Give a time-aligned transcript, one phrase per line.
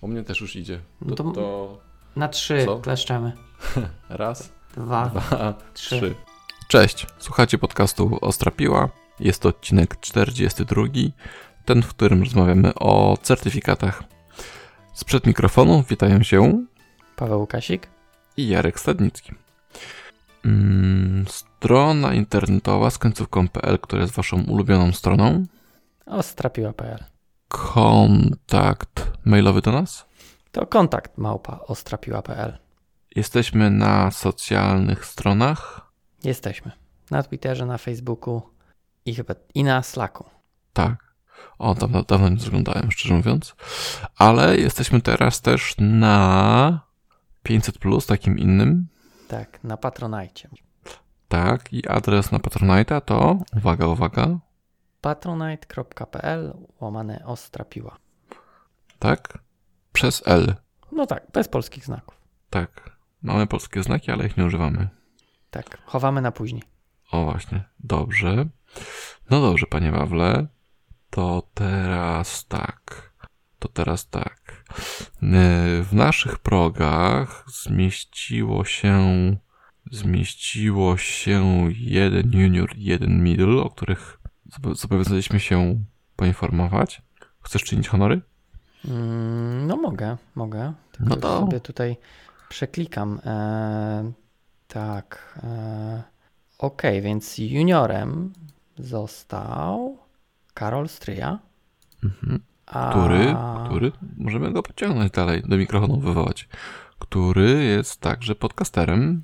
[0.00, 0.80] U mnie też już idzie.
[1.00, 1.78] No To, to- to
[2.16, 2.78] Na trzy Co?
[2.78, 3.32] kleszczemy.
[4.08, 5.06] raz, Dwa.
[5.06, 5.96] dwa, trzy.
[6.00, 6.14] trzy.
[6.68, 8.88] Cześć, słuchacie podcastu Ostra Piła.
[9.20, 10.82] Jest to odcinek 42,
[11.64, 14.02] ten, w którym rozmawiamy o certyfikatach.
[14.94, 16.64] Sprzed mikrofonu witają się
[17.16, 17.88] Paweł Łukasik.
[18.36, 19.32] i Jarek Stadnicki.
[20.44, 25.44] Mm, strona internetowa z końcówką.pl, która jest waszą ulubioną stroną.
[26.06, 27.04] Ostrapiła.pl
[27.48, 30.06] Kontakt mailowy do nas.
[30.52, 32.58] To kontakt małpa ostrapiła.pl
[33.16, 35.90] Jesteśmy na socjalnych stronach.
[36.24, 36.72] Jesteśmy.
[37.10, 38.42] Na Twitterze, na Facebooku
[39.04, 40.24] i chyba i na Slacku.
[40.72, 41.14] Tak.
[41.58, 43.54] O, dawno, dawno nie zaglądałem, szczerze mówiąc.
[44.16, 46.80] Ale jesteśmy teraz też na
[47.42, 48.88] 500, takim innym.
[49.28, 50.48] Tak, na Patronite.
[51.28, 54.38] Tak, i adres na Patronite'a to, uwaga, uwaga,
[55.00, 57.96] patronite.pl łamane ostrapiła.
[58.98, 59.38] tak,
[59.92, 60.54] przez L.
[60.92, 62.14] No tak, bez polskich znaków.
[62.50, 62.98] Tak.
[63.22, 64.88] Mamy polskie znaki, ale ich nie używamy.
[65.50, 66.62] Tak, chowamy na później.
[67.10, 67.64] O, właśnie.
[67.80, 68.46] Dobrze.
[69.30, 70.46] No dobrze, panie Wawle.
[71.10, 73.12] To teraz tak.
[73.58, 74.64] To teraz tak.
[75.22, 79.02] Yy, W naszych progach zmieściło się
[79.90, 84.17] zmieściło się jeden junior jeden middle, o których
[84.74, 85.84] zobowiązaliśmy się
[86.16, 87.02] poinformować.
[87.42, 88.20] Chcesz czynić honory?
[88.84, 90.72] Mm, no mogę, mogę.
[90.92, 91.96] Tylko No to- sobie tutaj
[92.48, 93.20] przeklikam.
[93.24, 94.12] E,
[94.68, 95.38] tak.
[95.42, 96.02] E,
[96.58, 98.32] Okej, więc juniorem
[98.78, 99.98] został
[100.54, 101.38] Karol Stryja.
[102.04, 102.40] Mhm.
[102.66, 102.90] A...
[102.90, 106.48] Który, który, możemy go pociągnąć dalej, do mikrofonu wywołać,
[106.98, 109.22] który jest także podcasterem.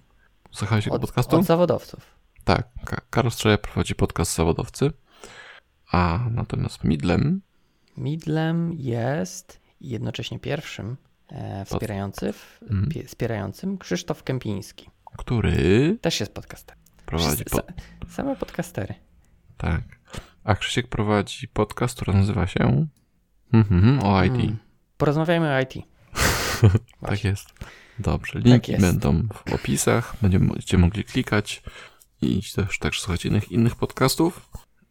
[0.51, 1.37] Słuchałeś Od, podcastu?
[1.37, 2.01] od zawodowców.
[2.45, 4.93] Tak, Ka- Karol Strzeja prowadzi podcast zawodowcy,
[5.95, 7.41] a natomiast Midlem,
[7.97, 10.97] Midlem jest jednocześnie pierwszym
[11.29, 12.89] e, wspierający, Mhm.
[12.89, 14.91] pie, wspierającym Krzysztof Kępiński.
[15.19, 16.77] który Też jest podcaster.
[17.07, 17.73] prowadzi, po, Sa-
[18.09, 18.95] Same podcastery.
[19.57, 19.83] tak,
[20.45, 22.87] a Krzysiek prowadzi podcast, który nazywa się
[23.53, 24.35] mhm, o IT.
[24.35, 24.57] Mm.
[24.97, 25.75] Porozmawiajmy o IT.
[27.01, 27.47] Tak jest.
[27.99, 28.85] Dobrze, linki jest.
[28.85, 31.63] będą w opisach, będziecie mogli klikać
[32.23, 34.49] i też, też słuchać innych, innych podcastów.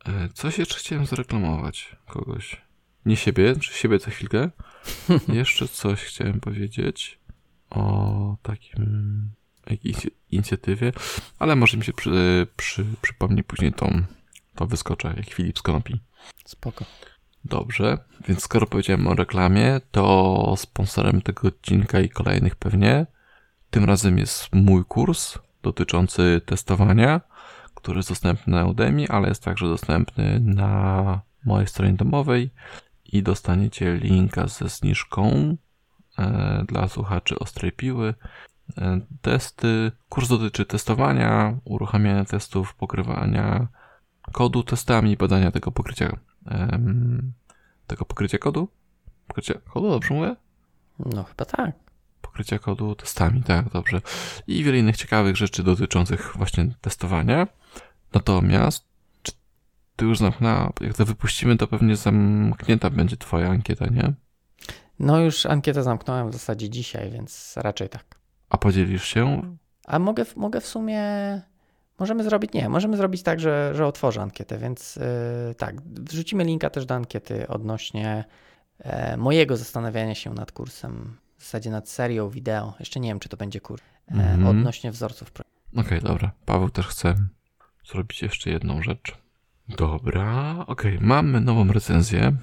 [0.08, 2.62] E, Coś jeszcze chciałem zareklamować kogoś.
[3.06, 4.50] Nie siebie, czy siebie za chwilkę.
[5.28, 7.20] jeszcze coś chciałem powiedzieć
[7.70, 9.30] o takim
[9.70, 9.98] jakiejś
[10.32, 10.92] inicjatywie,
[11.40, 14.04] ale może mi się przy, przy, przypomni później tą,
[14.56, 16.00] to wyskoczę, jak Filip Konopi.
[16.46, 16.86] Spoko.
[17.46, 17.98] Dobrze,
[18.28, 23.06] więc skoro powiedziałem o reklamie, to sponsorem tego odcinka i kolejnych pewnie
[23.70, 27.22] tym razem jest mój kurs dotyczący testowania,
[27.84, 32.50] który jest dostępny na Udemy, ale jest także dostępny na mojej stronie domowej
[33.06, 35.56] i dostaniecie linka ze zniżką
[36.18, 38.14] e, dla słuchaczy Ostrej Piły.
[38.78, 43.68] E, testy, kurs dotyczy testowania, uruchamiania testów, pokrywania
[44.32, 46.18] kodu testami, badania tego pokrycia
[47.88, 48.68] tego pokrycia kodu?
[49.28, 50.36] Pokrycia kodu, dobrze mówię?
[51.00, 51.83] No chyba tak.
[52.24, 54.02] Pokrycia kodu testami, tak, dobrze.
[54.48, 57.48] I wiele innych ciekawych rzeczy dotyczących właśnie testowania.
[58.14, 58.86] Natomiast,
[59.24, 59.32] czy
[59.96, 64.14] ty już zamknęła, jak to wypuścimy, to pewnie zamknięta będzie twoja ankieta, nie?
[65.00, 68.06] No już ankietę zamknąłem w zasadzie dzisiaj, więc raczej tak.
[68.50, 69.42] A podzielisz się?
[69.88, 71.02] A mogę, w- mogę w sumie.
[72.00, 72.54] Możemy zrobić.
[72.54, 75.82] Nie, możemy zrobić tak, że, że otworzę ankietę, więc yy, tak.
[75.82, 78.26] Wrzucimy linka też do ankiety odnośnie
[78.80, 82.74] e, mojego zastanawiania się nad kursem, w zasadzie nad serią wideo.
[82.80, 83.82] Jeszcze nie wiem, czy to będzie kurs.
[84.08, 84.48] E, Mhm.
[84.48, 85.32] Odnośnie wzorców.
[85.76, 86.32] Okej, dobra.
[86.46, 87.16] Paweł też chce
[87.86, 89.18] zrobić jeszcze jedną rzecz.
[89.70, 92.36] Dobra, okej, mamy nową recenzję.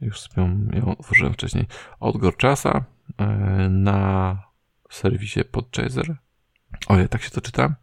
[0.00, 1.66] Już sobie ją, ją otworzyłem wcześniej.
[2.00, 2.84] Od Gorczasa
[3.18, 3.26] e,
[3.68, 4.38] na
[4.90, 6.16] serwisie Podchaser.
[6.88, 7.74] Ojej, tak się to czyta.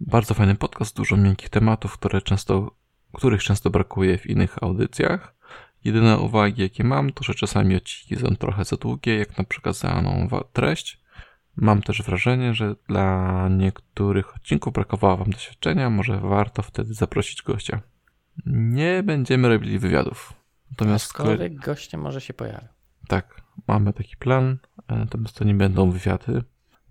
[0.00, 2.70] Bardzo fajny podcast, dużo miękkich tematów, które często,
[3.12, 5.33] których często brakuje w innych audycjach.
[5.84, 9.76] Jedyne uwagi, jakie mam, to że czasami odcinki są trochę za długie, jak na przykład
[9.76, 11.00] za daną wa- treść.
[11.56, 17.80] Mam też wrażenie, że dla niektórych odcinków brakowało Wam doświadczenia, może warto wtedy zaprosić gościa.
[18.46, 20.32] Nie będziemy robili wywiadów.
[20.70, 22.68] Natomiast Aczkolwiek goście może się pojawią.
[23.08, 24.58] tak, mamy taki plan,
[24.88, 26.42] e, natomiast to nie będą wywiady.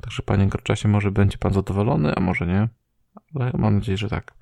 [0.01, 2.68] Także panie Gorczasie, może będzie pan zadowolony, a może nie.
[3.36, 4.34] Ale mam nadzieję, że tak.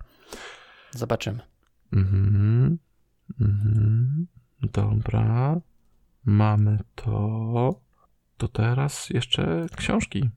[0.92, 1.40] Zobaczymy.
[1.94, 2.78] Mhm.
[3.42, 4.28] Mhm.
[4.62, 5.56] Dobra.
[6.26, 7.76] Mamy to.
[8.38, 10.30] To teraz jeszcze książki.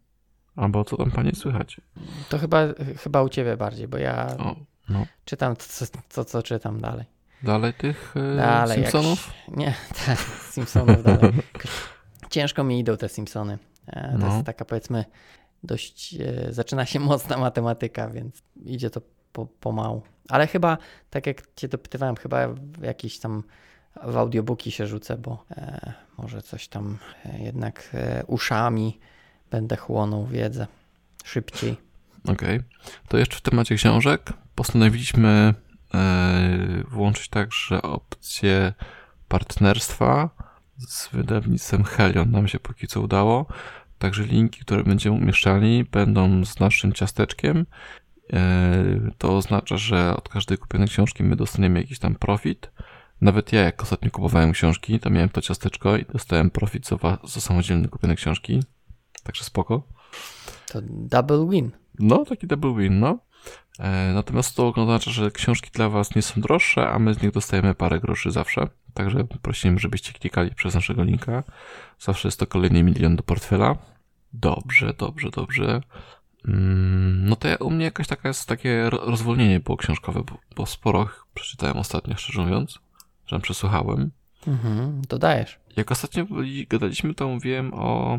[0.56, 1.80] Albo co tam panie słychać?
[2.28, 2.58] To chyba,
[3.02, 4.56] chyba u ciebie bardziej, bo ja O,
[4.88, 5.06] no.
[5.24, 5.64] czytam to,
[6.08, 7.04] co- co czytam dalej.
[7.42, 9.30] Dalej tych e, Dalej, Simpsonów?
[9.48, 9.74] Jak, nie,
[10.06, 10.18] tak,
[10.50, 11.32] Simpsonów dalej.
[12.30, 13.58] Ciężko mi idą te Simpsony.
[13.86, 14.34] E, To No.
[14.34, 15.04] jest taka powiedzmy
[15.62, 19.00] dość, e, zaczyna się mocna matematyka, więc idzie to
[19.32, 20.02] po, pomału.
[20.28, 20.78] Ale chyba,
[21.10, 23.42] tak jak cię dopytywałem, chyba w jakieś tam
[24.02, 28.98] w audiobooki się rzucę, bo e, może coś tam e, jednak e, uszami
[29.50, 30.66] będę chłonął wiedzę
[31.24, 31.76] szybciej.
[32.28, 32.60] Okej.
[33.08, 35.54] To jeszcze w temacie książek postanowiliśmy
[35.94, 38.72] e, włączyć także opcję
[39.28, 40.30] partnerstwa
[40.78, 42.30] z wydawnictwem Helion.
[42.30, 43.46] Nam się póki co udało.
[43.98, 47.66] Także linki, które będziemy umieszczali, będą z naszym ciasteczkiem.
[48.32, 48.84] E,
[49.18, 52.70] to oznacza, że od każdej kupionej książki my dostaniemy jakiś tam profit.
[53.20, 57.40] Nawet ja, jak ostatnio kupowałem książki, to miałem to ciasteczko i dostałem profit za, za
[57.40, 58.62] samodzielne kupione książki.
[59.22, 59.82] Także spoko.
[60.72, 61.70] To double win.
[61.98, 63.18] No, taki double win, no.
[63.78, 67.30] E, natomiast to oznacza, że książki dla Was nie są droższe, a my z nich
[67.32, 68.68] dostajemy parę groszy zawsze.
[68.94, 71.42] Także prosimy, żebyście klikali przez naszego linka.
[71.98, 73.76] Zawsze jest to kolejny milion do portfela.
[74.32, 75.80] Dobrze, dobrze, dobrze.
[76.48, 80.38] Mm, no to ja, u mnie jakaś taka jest takie ro- rozwolnienie było książkowe, bo,
[80.56, 82.78] bo sporo przeczytałem ostatnio, szczerze mówiąc,
[83.34, 84.10] że przesłuchałem.
[84.46, 85.58] Mhm, dodajesz.
[85.76, 86.26] Jak ostatnio
[86.68, 88.18] gadaliśmy, to mówiłem o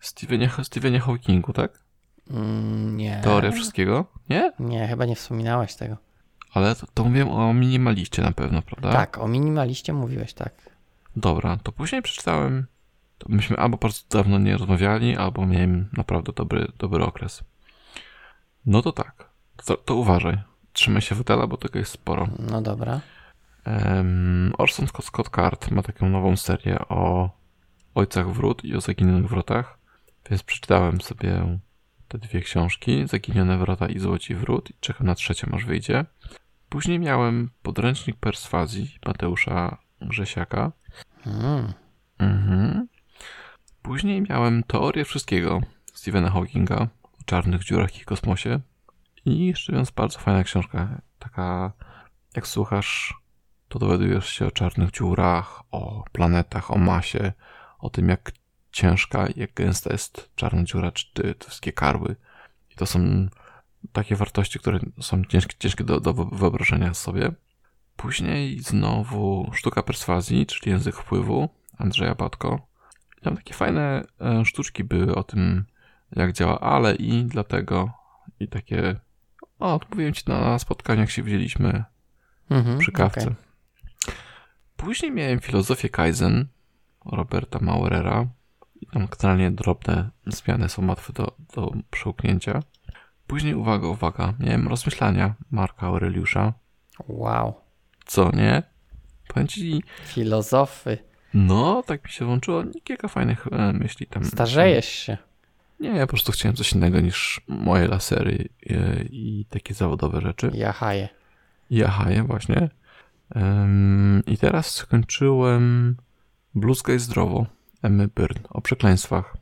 [0.00, 1.84] Stephenie, Stephenie Hawkingu, tak?
[2.30, 3.20] Mm, nie.
[3.24, 4.04] Teoria wszystkiego?
[4.30, 4.52] Nie?
[4.58, 5.96] Nie, chyba nie wspominałeś tego.
[6.52, 8.92] Ale to, to mówiłem o minimaliście na pewno, prawda?
[8.92, 10.70] Tak, o minimaliście mówiłeś, tak.
[11.16, 12.66] Dobra, to później przeczytałem.
[13.18, 17.44] To myśmy albo bardzo dawno nie rozmawiali, albo miałem naprawdę dobry, dobry okres.
[18.66, 19.30] No to tak.
[19.66, 20.38] To, to uważaj.
[20.72, 22.28] Trzymaj się fotela, bo tego jest sporo.
[22.38, 23.00] No dobra.
[23.66, 27.30] Um, Orson Scott, Scott Card ma taką nową serię o
[27.94, 29.78] ojcach wrót i o zaginionych wrotach.
[30.30, 31.58] Więc przeczytałem sobie
[32.08, 36.04] te dwie książki, Zaginione wrota i Złoci wrót i czekam na trzecią, aż wyjdzie.
[36.68, 40.72] Później miałem podręcznik perswazji Mateusza Grzesiaka.
[41.26, 41.72] Mm.
[42.18, 42.88] Mhm.
[43.82, 45.60] Później miałem teorię wszystkiego
[45.92, 48.60] Stephena Hawkinga o czarnych dziurach i kosmosie.
[49.24, 51.00] I jeszcze więc bardzo fajna książka.
[51.18, 51.72] Taka,
[52.36, 53.14] jak słuchasz,
[53.68, 57.32] to dowiadujesz się o czarnych dziurach, o planetach, o masie,
[57.78, 58.32] o tym, jak
[58.72, 62.16] ciężka i jak gęsta jest czarna dziura, czy te, te wszystkie karły.
[62.70, 63.28] I to są
[63.92, 67.32] takie wartości, które są ciężkie, ciężkie do, do wyobrażenia sobie.
[67.96, 71.48] Później znowu sztuka perswazji, czyli język wpływu
[71.78, 72.66] Andrzeja Batko.
[73.22, 75.64] Tam takie fajne e, sztuczki były o tym,
[76.16, 77.90] jak działa ale i dlatego
[78.40, 78.96] i takie.
[79.58, 81.84] O, mówiłem ci na spotkaniach się widzieliśmy
[82.50, 83.20] Mhm, przy kawce.
[83.20, 83.45] okej.
[84.76, 86.46] Później miałem filozofię Kaizen
[87.06, 88.26] Roberta Maurera.
[88.80, 92.62] I tam generalnie drobne zmiany są łatwe do, do przełknięcia.
[93.26, 96.52] Później, uwaga, uwaga, miałem rozmyślania Marka Aureliusza.
[97.08, 97.54] Wow.
[98.06, 98.62] Co nie?
[99.28, 100.98] Powiem ci, Filozofy.
[101.34, 102.64] no, tak mi się włączyło.
[102.84, 104.24] Kilka fajnych e, myśli tam.
[104.24, 105.18] Starzejesz się.
[105.80, 110.50] Nie, ja po prostu chciałem coś innego niż moje lasery e, i takie zawodowe rzeczy.
[110.54, 111.08] Jahaje.
[111.70, 112.68] I ahaje właśnie.
[114.26, 115.96] I teraz skończyłem
[116.54, 117.46] Bluzgaj zdrowo
[117.82, 119.36] Emmy Byrne o przekleństwach.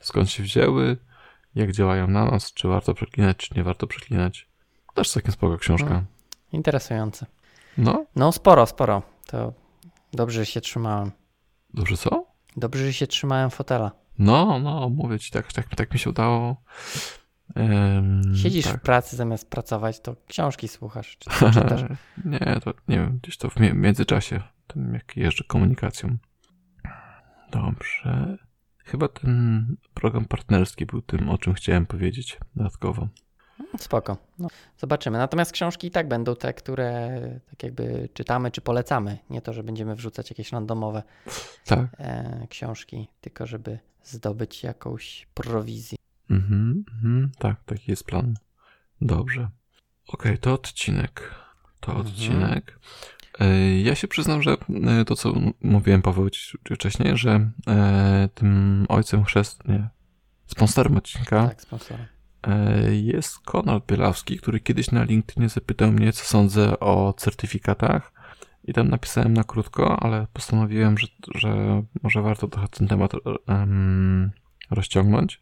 [0.00, 0.96] Skąd się wzięły,
[1.54, 4.48] jak działają na nas, czy warto przeklinać, czy nie warto przeklinać.
[4.94, 5.86] Też całkiem spoko książka.
[5.90, 6.04] Mm.
[6.52, 7.26] Interesujące.
[7.78, 9.02] No, No sporo, sporo.
[9.26, 9.52] To
[10.12, 11.10] dobrze, że się trzymałem.
[11.74, 12.26] dobrze co?
[12.56, 13.90] Dobrze, że się trzymałem fotela.
[14.18, 16.56] No, no, mówię ci, tak, tak, tak mi się udało.
[17.56, 18.76] Ym, Siedzisz tak.
[18.76, 21.16] w pracy zamiast pracować, to książki słuchasz.
[21.18, 21.82] Czy to czytasz.
[22.24, 26.16] nie, to nie wiem, gdzieś to w mi- międzyczasie, tym jak jeżdżę komunikacją.
[27.50, 28.36] Dobrze.
[28.84, 33.08] Chyba ten program partnerski był tym, o czym chciałem powiedzieć dodatkowo.
[33.78, 34.16] Spoko.
[34.38, 35.18] No, zobaczymy.
[35.18, 39.18] Natomiast książki i tak będą te, które tak jakby czytamy czy polecamy.
[39.30, 41.02] Nie to, że będziemy wrzucać jakieś randomowe
[41.64, 41.80] Tak.
[41.98, 45.98] e, książki, tylko żeby zdobyć jakąś prowizję.
[46.30, 48.34] Mhm, mhm, tak, taki jest plan.
[49.00, 49.48] Dobrze.
[50.08, 51.34] Okej, to odcinek.
[51.80, 52.06] To Mhm.
[52.06, 52.78] odcinek.
[53.40, 54.56] E, Ja się przyznam, że
[54.86, 56.28] e, to, co mówiłem Paweł
[56.74, 59.88] wcześniej, że e, tym ojcem chrzest, nie,
[60.46, 62.06] sponsorem odcinka Tak, sponsorem.
[62.90, 68.12] Jest Konrad Bielawski, który kiedyś na LinkedInie zapytał mnie, co sądzę o certyfikatach.
[68.64, 73.12] I tam napisałem na krótko, ale postanowiłem, że, że może warto trochę ten temat
[73.46, 74.30] em,
[74.70, 75.40] rozciągnąć.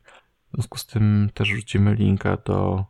[0.48, 2.84] W związku z tym też rzucimy linka do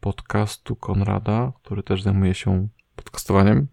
[0.00, 3.68] podcastu Konrada, który też zajmuje się podcastowaniem.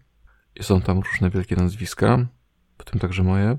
[0.56, 2.18] I są tam różne wielkie nazwiska,
[2.78, 3.58] w tym także moje.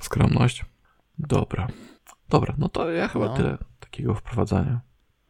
[0.00, 0.64] Skromność.
[1.18, 1.68] Dobra.
[2.28, 3.34] Dobra, no to ja chyba No.
[3.36, 4.80] tyle takiego wprowadzania.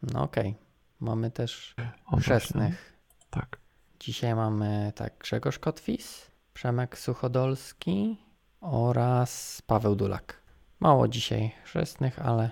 [0.02, 0.54] No okej.
[1.00, 1.74] Mamy też
[2.18, 2.96] chrzestnych.
[3.30, 3.58] Tak.
[4.00, 8.18] Dzisiaj mamy tak Grzegorz Kotwis, Przemek Suchodolski
[8.60, 10.42] oraz Paweł Dulak.
[10.80, 12.50] Mało dzisiaj chrzestnych, ale,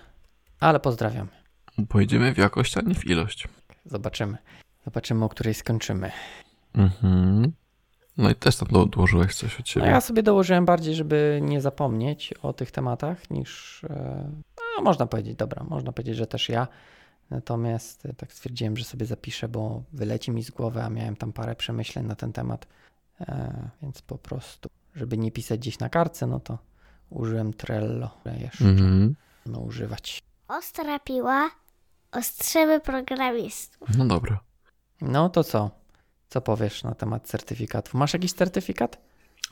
[0.65, 1.29] ale pozdrawiam.
[1.89, 3.49] Pojedziemy w jakość, a nie w ilość.
[3.87, 4.39] Zobaczymy.
[4.85, 6.11] Zobaczymy, o której skończymy.
[6.75, 7.53] Mhm.
[8.19, 9.87] No i też tam do, dołożyłeś coś od No siebie.
[9.87, 13.81] ja sobie dołożyłem bardziej, żeby nie zapomnieć o tych tematach, niż.
[13.85, 14.31] e,
[14.77, 16.69] No, można powiedzieć, dobra, można powiedzieć, że też ja.
[17.31, 21.33] Natomiast e, tak stwierdziłem, że sobie zapiszę, bo wyleci mi z głowy, a miałem tam
[21.33, 22.67] parę przemyśleń na ten temat.
[23.21, 23.53] E,
[23.83, 26.59] więc po prostu, żeby nie pisać gdzieś na kartce, no to
[27.11, 28.11] użyłem Trello.
[28.41, 29.15] Jeszcze Mhm.
[29.47, 30.23] no, używać.
[30.49, 31.51] Ostra piła,
[32.85, 33.89] programistów.
[33.99, 34.41] No dobra.
[35.01, 35.71] No to co?
[36.29, 37.95] Co powiesz na temat certyfikatów?
[37.95, 39.01] Masz jakiś certyfikat?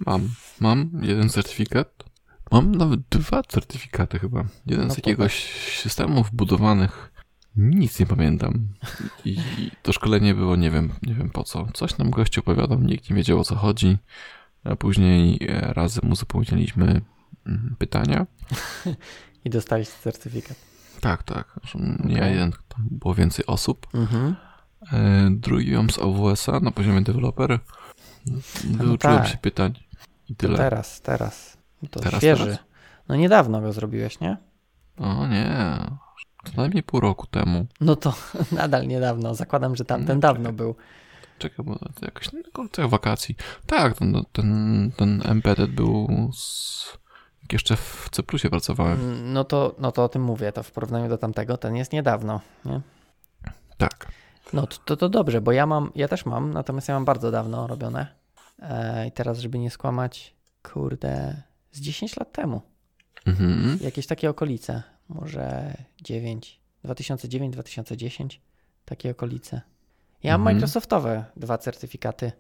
[0.07, 0.29] Mam.
[0.61, 2.05] Mam jeden certyfikat.
[2.51, 4.45] Mam nawet dwa certyfikaty chyba.
[4.67, 5.45] Jeden No z jakiegoś
[5.83, 7.13] systemu wbudowanych.
[7.57, 8.69] Nic nie pamiętam.
[9.25, 9.39] I
[9.83, 11.69] to szkolenie było, nie wiem, nie wiem po co.
[11.75, 13.99] Coś nam gościu opowiadał, nikt nie wiedział o co chodzi.
[14.65, 17.01] A później e, razem uzupełnialiśmy
[17.47, 18.27] mm, pytania.
[19.45, 20.72] I dostałeś certyfikat.
[21.03, 21.61] Tak, tak.
[22.05, 22.33] Nie Okej.
[22.33, 23.87] jeden, tam było więcej osób.
[23.95, 24.37] Mhm.
[24.93, 27.59] E, drugi z AWS-a na poziomie deweloper.
[28.65, 29.29] Wyuczyłem tak.
[29.29, 29.73] się pytań
[30.29, 30.57] i To tyle.
[30.59, 31.57] teraz, teraz.
[31.91, 32.45] To Teraz, świeży.
[32.45, 32.59] teraz?
[33.09, 34.37] No niedawno go zrobiłeś, nie?
[34.99, 35.79] O nie,
[36.45, 37.67] co najmniej pół roku temu.
[37.81, 38.15] No to
[38.53, 39.35] nadal niedawno.
[39.35, 40.75] Zakładam, że tamten No, dawno był.
[41.39, 42.29] Czekaj, bo to jakoś
[42.79, 43.37] na wakacji.
[43.67, 46.99] Tak, ten, ten, ten embedded był z...
[47.43, 49.01] jak jeszcze w C pracowałem.
[49.01, 50.53] Mm, No to, no to o tym mówię.
[50.53, 52.81] To w porównaniu do tamtego, ten jest niedawno, nie?
[53.77, 54.07] Tak.
[54.53, 57.31] No to, to, to dobrze, bo ja mam, ja też mam, natomiast ja mam bardzo
[57.31, 58.07] dawno robione.
[58.63, 60.35] E, I teraz, żeby nie skłamać,
[60.73, 62.63] kurde, z 10 lat temu.
[63.27, 63.79] Mhm.
[63.81, 64.83] Jakieś takie okolice.
[65.09, 68.39] Może 9, 2009-2010,
[68.85, 69.61] takie okolice.
[70.23, 70.57] Ja mam Mhm.
[70.57, 72.33] Microsoftowe dwa certyfikaty.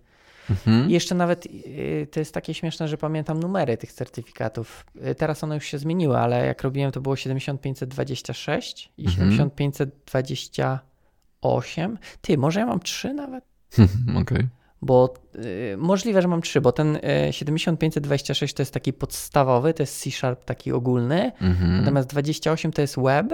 [0.50, 0.90] Mhm.
[0.90, 4.87] I jeszcze nawet y, to jest takie śmieszne, że pamiętam numery tych certyfikatów.
[5.11, 9.30] Y, Teraz one już się zmieniły, ale jak robiłem to było 7526 i Mhm.
[9.32, 11.99] 7528.
[12.20, 13.44] Ty, może ja mam trzy nawet?
[14.20, 14.49] Okej.
[14.84, 17.00] Bo y, możliwe, że mam trzy, bo ten y,
[17.32, 21.76] 7526 to jest taki podstawowy, to jest C-Sharp taki ogólny, Mhm.
[21.78, 23.26] natomiast 28 to jest web,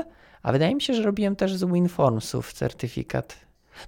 [0.42, 3.36] a wydaje mi się, że robiłem też z WinFormsów certyfikat.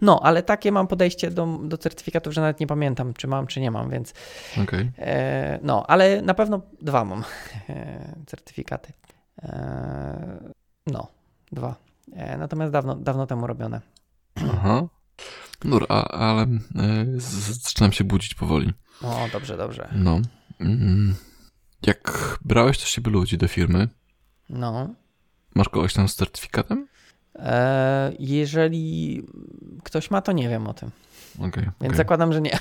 [0.01, 3.61] No, ale takie mam podejście do, do certyfikatów, że nawet nie pamiętam, czy mam, czy
[3.61, 4.15] nie mam, więc
[4.63, 4.91] Okej.
[4.99, 7.25] e, no, ale na pewno dwa mam
[7.69, 8.93] e, certyfikaty.
[9.43, 10.53] E,
[10.87, 11.09] no,
[11.53, 11.75] dwa.
[12.13, 13.81] E, natomiast dawno, dawno temu robione.
[14.53, 14.83] Aha.
[15.65, 16.49] Dobra, a, ale e,
[17.63, 18.73] zaczynam się budzić powoli.
[19.03, 19.89] O, dobrze, dobrze.
[19.93, 20.21] No.
[20.61, 21.15] Mm.
[21.87, 23.89] Jak brałeś do siebie ludzi do firmy,
[24.51, 24.89] No.
[25.55, 26.87] masz kogoś tam z certyfikatem?
[27.39, 29.23] E, jeżeli
[29.85, 30.91] ktoś ma, to nie wiem o tym.
[31.39, 31.65] Okej.
[31.65, 31.97] Więc okej.
[31.97, 32.59] zakładam, że nie.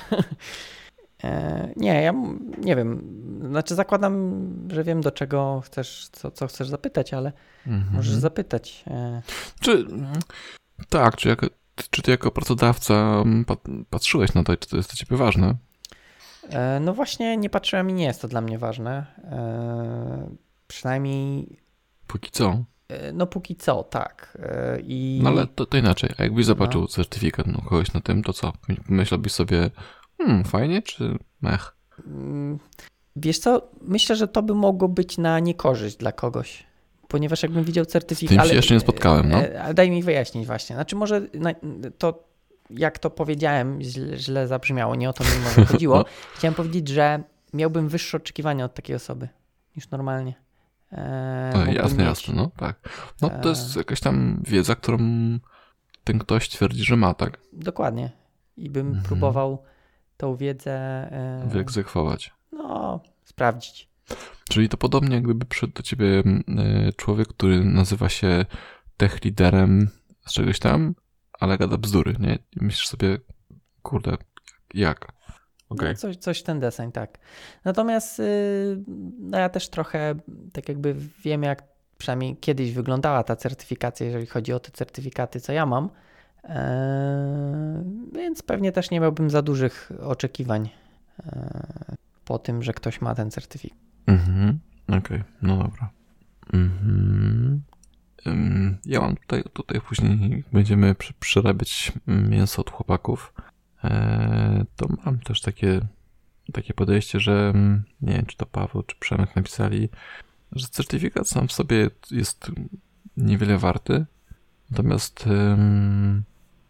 [1.24, 2.12] E, nie, ja
[2.58, 3.02] nie wiem.
[3.50, 7.32] Znaczy zakładam, że wiem do czego chcesz, co, co chcesz zapytać, ale
[7.66, 7.96] Mhm.
[7.96, 8.84] możesz zapytać.
[8.86, 9.22] E,
[9.60, 10.12] Czy mm,
[10.88, 11.46] tak, czy, jako,
[11.90, 13.58] czy ty jako pracodawca mm, pat,
[13.90, 15.54] patrzyłeś na to, czy to jest dla ciebie ważne?
[16.80, 19.06] no właśnie nie patrzyłem i nie jest to dla mnie ważne.
[20.66, 21.58] Przynajmniej
[22.06, 22.64] Póki co.
[22.90, 24.38] e, no póki co, tak.
[24.42, 26.10] E, I No ale to, to inaczej.
[26.18, 28.52] A jakbyś zobaczył certyfikat no, kogoś na tym, to co?
[28.88, 29.70] Myślałbyś sobie,
[30.18, 31.76] hmm, fajnie, czy mech?
[32.06, 32.58] Mm,
[33.16, 36.66] Wiesz co, myślę, że to by mogło być na niekorzyść dla kogoś.
[37.08, 38.38] Ponieważ jakbym widział certyfikat.
[38.38, 39.38] tym się jeszcze nie spotkałem, no.
[39.38, 40.76] e, Daj mi wyjaśnić właśnie.
[40.76, 41.22] Znaczy, może
[41.98, 42.24] to,
[42.70, 45.96] jak to powiedziałem, źle, źle zabrzmiało, nie o to mi może chodziło.
[45.98, 46.04] No.
[46.34, 47.22] Chciałem powiedzieć, że
[47.54, 49.28] miałbym wyższe oczekiwania od takiej osoby
[49.76, 50.34] niż normalnie.
[50.92, 52.06] E, E, mógłbym jasne, mieć.
[52.06, 52.88] jasne, no tak.
[53.22, 53.80] No to jest E.
[53.80, 54.98] jakaś tam wiedza, którą
[56.04, 57.38] ten ktoś twierdzi, że ma, tak?
[57.52, 58.10] Dokładnie.
[58.56, 59.04] I bym Mhm.
[59.04, 59.62] próbował
[60.16, 62.32] tą wiedzę e, Wyegzekwować.
[62.52, 63.88] no, sprawdzić.
[64.50, 66.22] Czyli to podobnie jakby przyszedł do ciebie
[66.58, 68.44] e, człowiek, który nazywa się
[68.96, 69.88] tech liderem
[70.26, 70.94] z czegoś tam,
[71.32, 72.34] ale gada bzdury, nie?
[72.34, 73.18] I myślisz sobie,
[73.82, 74.16] kurde,
[74.74, 75.12] jak?
[75.70, 75.88] Okej.
[75.88, 77.18] No, coś, coś ten deseń, tak.
[77.64, 78.84] Natomiast y,
[79.18, 80.14] no ja też trochę
[80.52, 81.62] tak jakby wiem, jak
[81.98, 85.90] przynajmniej kiedyś wyglądała ta certyfikacja, jeżeli chodzi o te certyfikaty, co ja mam.
[86.44, 86.56] Eee,
[88.12, 90.68] więc pewnie też nie miałbym za dużych oczekiwań
[91.26, 93.78] eee, po tym, że ktoś ma ten certyfikat.
[94.06, 94.58] Mhm.
[94.88, 95.90] Okej, no dobra.
[96.52, 97.62] Mhm.
[98.84, 103.42] Ja mam tutaj, tutaj później, będziemy przerabiać mięso od chłopaków, e,
[104.76, 105.80] to mam też takie,
[106.52, 109.88] takie podejście, że mm, nie wiem, czy to Paweł, czy Przemek napisali,
[110.52, 112.50] że certyfikat sam w sobie jest
[113.16, 114.06] niewiele warty,
[114.70, 115.24] natomiast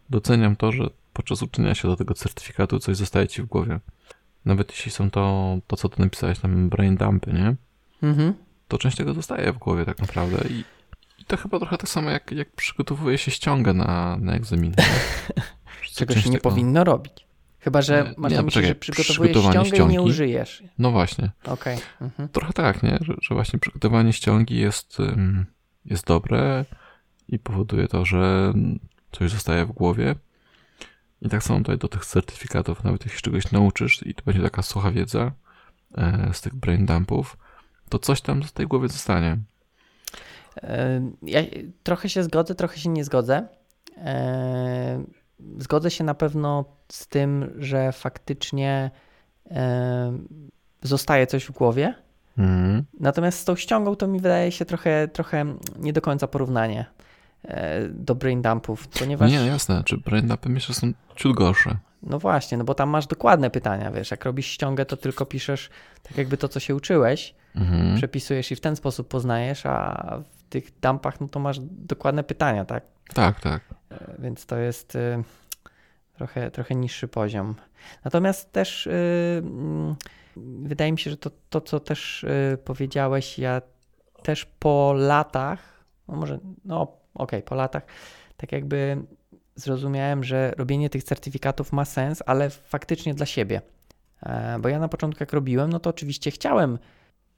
[0.09, 3.79] doceniam to, że podczas uczenia się do tego certyfikatu coś zostaje ci w głowie.
[4.45, 7.55] Nawet jeśli są to, to co ty napisałeś, tam brain dumpy, nie?
[8.09, 8.33] Mhm.
[8.67, 10.63] to część tego zostaje w głowie tak naprawdę i,
[11.19, 14.73] i to chyba trochę tak samo jak, jak przygotowuje się ściągę na, na egzamin.
[15.95, 16.49] Czego się nie tego...
[16.49, 17.27] powinno robić.
[17.59, 20.63] Chyba, że Nie, masz nie, na myśli, że przygotowujesz ściągę i nie użyjesz.
[20.77, 21.31] No właśnie.
[21.45, 21.77] Okej.
[22.01, 22.29] Mhm.
[22.29, 22.97] Trochę tak, nie?
[23.01, 24.97] Że, że właśnie przygotowanie ściągi jest,
[25.85, 26.65] jest dobre
[27.27, 28.53] i powoduje to, że
[29.11, 30.15] coś zostaje w głowie.
[31.21, 34.61] I tak samo tutaj do tych certyfikatów, nawet jeśli czegoś nauczysz i to będzie taka
[34.61, 35.31] sucha wiedza
[35.97, 37.37] e, z tych brain dumpów,
[37.89, 39.37] to coś tam z tej głowy zostanie.
[40.63, 41.41] E, Ja
[41.83, 43.47] trochę się zgodzę, trochę się nie zgodzę.
[45.57, 48.91] Zgodzę się na pewno z tym, że faktycznie
[50.81, 51.93] zostaje coś w głowie.
[52.37, 52.83] Mhm.
[52.99, 56.85] Natomiast z tą ściągą to mi wydaje się trochę, trochę nie do końca porównanie
[57.43, 59.31] e, do brain dumpów, ponieważ...
[59.31, 61.77] nie, jasne, czy brain dumpy myślę są ciut gorsze.
[62.03, 65.69] No właśnie, no bo tam masz dokładne pytania, wiesz, jak robisz ściągę, to tylko piszesz
[66.03, 67.95] tak jakby to, co się uczyłeś, Mhm.
[67.97, 72.65] przepisujesz i w ten sposób poznajesz, a w tych dumpach, no to masz dokładne pytania,
[72.65, 72.83] tak?
[73.13, 73.61] Tak, tak.
[74.19, 75.23] Więc to jest y,
[76.13, 77.55] trochę, trochę niższy poziom.
[78.05, 78.91] Natomiast też y,
[79.43, 79.95] mm,
[80.63, 83.61] wydaje mi się, że to, to co też y, powiedziałeś, ja
[84.23, 85.59] też po latach,
[86.07, 87.83] no może, no okej, po latach,
[88.37, 88.97] tak jakby
[89.55, 93.61] zrozumiałem, że robienie tych certyfikatów ma sens, ale faktycznie dla siebie.
[94.23, 96.79] E, Bo ja na początku jak robiłem, no to oczywiście chciałem,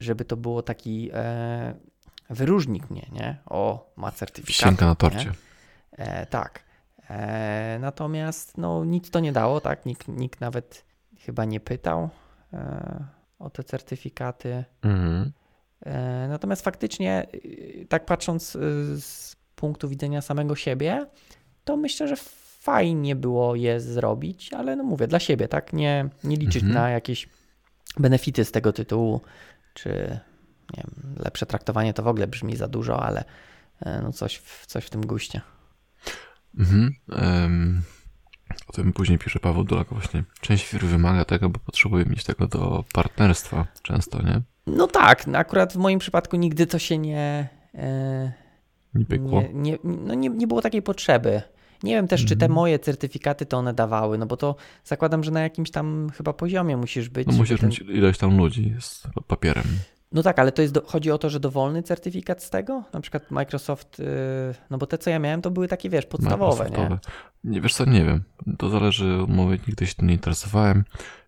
[0.00, 1.74] żeby to było taki e,
[2.30, 3.36] wyróżnik mnie, nie?
[3.46, 4.48] O, ma certyfikat.
[4.48, 5.32] Wisienka na nie?
[5.98, 6.64] E, tak.
[7.10, 9.86] E, natomiast no, nic to nie dało, tak?
[9.86, 10.84] Nikt, nikt nawet
[11.18, 12.08] chyba nie pytał
[12.52, 13.04] e,
[13.38, 14.64] o te certyfikaty.
[14.82, 15.32] Mhm.
[15.86, 21.06] E, natomiast faktycznie, y, tak patrząc y, z punktu widzenia samego siebie,
[21.64, 22.16] to myślę, że
[22.60, 25.72] fajnie było je zrobić, ale no mówię, dla siebie, tak?
[25.72, 26.74] Nie, nie liczyć Mhm.
[26.74, 27.28] na jakieś
[27.98, 29.20] benefity z tego tytułu,
[29.74, 30.18] czy
[30.76, 33.24] nie wiem, lepsze traktowanie to w ogóle brzmi za dużo, ale
[33.80, 35.40] e, no coś, w, coś w tym guście.
[36.58, 36.94] Mhm.
[37.12, 37.82] Em,
[38.68, 40.24] o tym później pisze Paweł Dulak właśnie.
[40.40, 44.40] Część firm wymaga tego, bo potrzebuje mieć tego do partnerstwa często, nie?
[44.66, 48.32] No tak, no akurat w moim przypadku nigdy to się nie, e,
[48.94, 49.42] Nie pykło.
[49.42, 51.42] nie, nie, no nie, nie było takiej potrzeby.
[51.82, 52.52] Nie wiem też, czy te Mhm.
[52.52, 56.76] moje certyfikaty to one dawały, no bo to zakładam, że na jakimś tam chyba poziomie
[56.76, 57.26] musisz być.
[57.26, 59.64] No musisz ten- mieć ilość tam ludzi z papierem.
[60.12, 62.82] No tak, ale to jest do, chodzi o to, że dowolny certyfikat z tego?
[62.92, 64.04] Na przykład Microsoft, yy,
[64.70, 66.98] no bo te co ja miałem to były takie, wiesz, podstawowe, nie?
[67.44, 68.24] Nie, wiesz co, nie wiem.
[68.58, 70.84] To zależy, mówię, nigdy się tym nie interesowałem.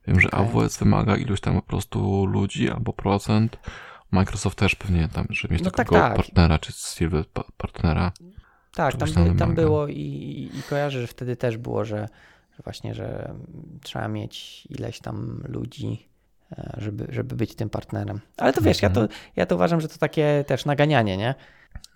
[0.07, 0.41] Wiem, że Okej.
[0.63, 3.59] AWS wymaga iluś tam po prostu ludzi albo procent.
[4.11, 6.17] Microsoft też pewnie tam, żeby mieć No tak, takiego tak.
[6.17, 8.13] partnera, czy silver pa- partnera.
[8.75, 9.55] Tak, tam, tam by, tam wymaga.
[9.55, 12.09] było i, i, kojarzę, że wtedy też było, że,
[12.57, 13.35] że właśnie, że
[13.83, 16.09] trzeba mieć ileś tam ludzi,
[16.77, 18.21] żeby, żeby być tym partnerem.
[18.37, 19.21] Ale to wiesz, ja, to, Mhm.
[19.37, 21.35] ja to uważam, że to takie też naganianie, nie?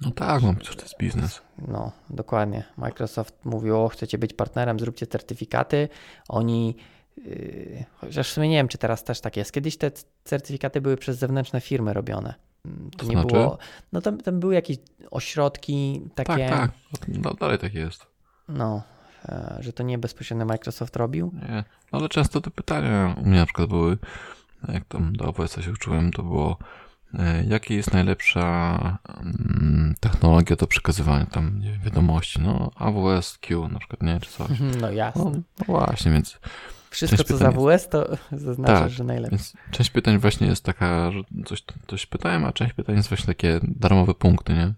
[0.01, 1.43] No tak, no przecież to jest biznes.
[1.69, 2.65] No, dokładnie.
[2.77, 5.89] Microsoft mówił, o, chcecie być partnerem, zróbcie certyfikaty.
[6.29, 6.77] Oni,
[7.25, 9.53] yy, chociaż w sumie nie wiem, czy teraz też tak jest.
[9.53, 9.91] Kiedyś te
[10.25, 12.35] certyfikaty były przez zewnętrzne firmy robione.
[12.99, 13.27] To nie znaczy?
[13.27, 13.59] było.
[13.93, 14.77] No tam, tam były jakieś
[15.11, 16.49] ośrodki takie.
[16.49, 16.71] Tak, tak.
[17.09, 18.07] No, dalej tak jest.
[18.49, 18.83] No,
[19.29, 21.33] e, że to nie bezpośrednio Microsoft robił.
[21.49, 21.65] Nie.
[21.93, 23.99] No, ale często te pytania u mnie na przykład były,
[24.69, 26.59] jak tam do AWS się uczyłem, to było
[27.15, 34.03] e, jakie jest najlepsza mm, technologia do przekazywania tam wiadomości, no AWS Q na przykład,
[34.03, 34.51] nie, czy coś.
[34.81, 35.25] No jasne.
[35.25, 36.39] No, no właśnie, więc,
[36.91, 39.39] Wszystko, część co z AWS, to zaznaczasz, Tak, że najlepiej.
[39.71, 43.61] część pytań właśnie jest taka, że coś, coś pytałem, a część pytań jest właśnie takie
[43.63, 44.75] darmowe punkty, nie?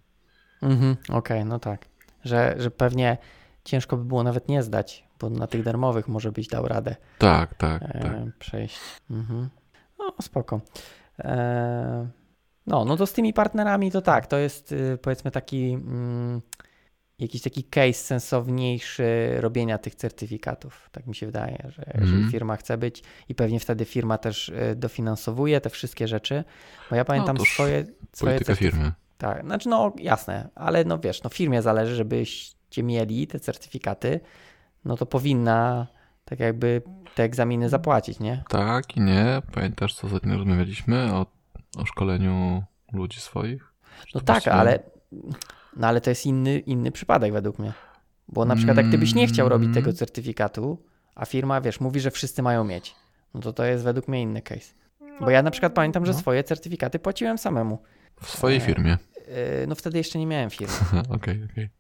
[0.62, 1.86] Mhm, Okej, no tak.
[2.24, 3.18] Że, że pewnie
[3.64, 6.96] ciężko by było nawet nie zdać, bo na tych darmowych może byś dał radę.
[7.18, 8.36] Tak, tak, e, tak.
[8.38, 8.78] przejść.
[9.10, 9.48] Mhm.
[10.18, 10.60] No, spoko.
[11.18, 12.08] E,
[12.66, 16.40] no, no to z tymi partnerami to tak, to jest y, powiedzmy taki mm,
[17.18, 20.88] jakiś taki case sensowniejszy robienia tych certyfikatów.
[20.92, 22.30] Tak mi się wydaje, że jeżeli Mhm.
[22.30, 26.44] firma chce być i pewnie wtedy firma też y, dofinansowuje te wszystkie rzeczy,
[26.90, 28.92] bo ja pamiętam już swoje, swoje Polityka firmy.
[29.18, 34.20] tak, znaczy no jasne, ale no wiesz, no firmie zależy, żebyście mieli te certyfikaty,
[34.84, 35.86] no to powinna
[36.32, 36.82] tak jakby
[37.14, 38.44] te egzaminy zapłacić, nie?
[38.48, 39.42] Tak i nie.
[39.54, 41.26] Pamiętasz, co ostatnio rozmawialiśmy o,
[41.76, 43.72] o szkoleniu ludzi swoich?
[44.14, 44.78] No tak, ale
[45.76, 47.72] no ale to jest inny, inny przypadek według mnie.
[48.28, 49.96] Bo na przykład jak ty byś nie chciał robić tego Mm.
[49.96, 50.82] certyfikatu,
[51.14, 52.94] a firma, wiesz, mówi, że wszyscy mają mieć,
[53.34, 54.74] no to to jest według mnie inny case.
[55.20, 56.18] Bo ja na przykład pamiętam, że No.
[56.18, 57.82] swoje certyfikaty płaciłem samemu.
[58.22, 58.98] W swojej e, firmie.
[59.16, 60.74] Yy, No wtedy jeszcze nie miałem firmy.
[61.16, 61.70] Okej, okej.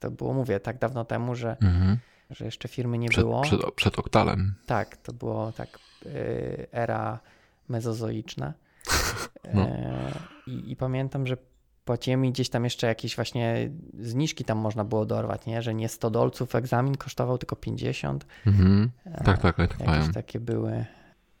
[0.00, 1.98] To było, mówię, tak dawno temu, że, Mhm.
[2.30, 3.40] Że jeszcze firmy nie Przed, było.
[3.42, 4.54] przed, przed oktalem.
[4.66, 7.18] Tak, to było tak y, era
[7.68, 8.52] mezozoiczna.
[9.54, 9.62] No.
[9.62, 10.12] E,
[10.46, 11.36] i, I pamiętam, że
[11.84, 15.62] płaciłem mi gdzieś tam jeszcze jakieś właśnie zniżki tam można było dorwać, nie?
[15.62, 18.26] Że nie 100 dolców egzamin kosztował, tylko 50.
[18.46, 18.90] Mhm.
[19.06, 19.98] E, Tak, tak, tak, tak mają.
[20.00, 20.84] Jakieś takie były.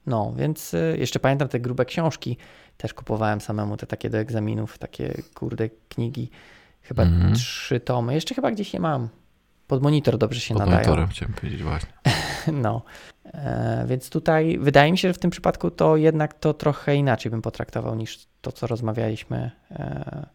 [0.06, 2.36] No, więc y, jeszcze pamiętam te grube książki.
[2.76, 6.30] Też kupowałem samemu te takie do egzaminów, takie kurde knigi.
[6.82, 7.34] Chyba Mhm.
[7.34, 8.14] trzy tomy.
[8.14, 9.08] Jeszcze chyba gdzieś je mam.
[9.68, 10.76] Pod monitor dobrze się Pod nadają.
[10.78, 11.92] monitorem chciałem powiedzieć właśnie.
[12.52, 12.82] No.
[13.24, 17.30] E, więc tutaj wydaje mi się, że w tym przypadku to jednak to trochę inaczej
[17.30, 20.26] bym potraktował niż to, co rozmawialiśmy e,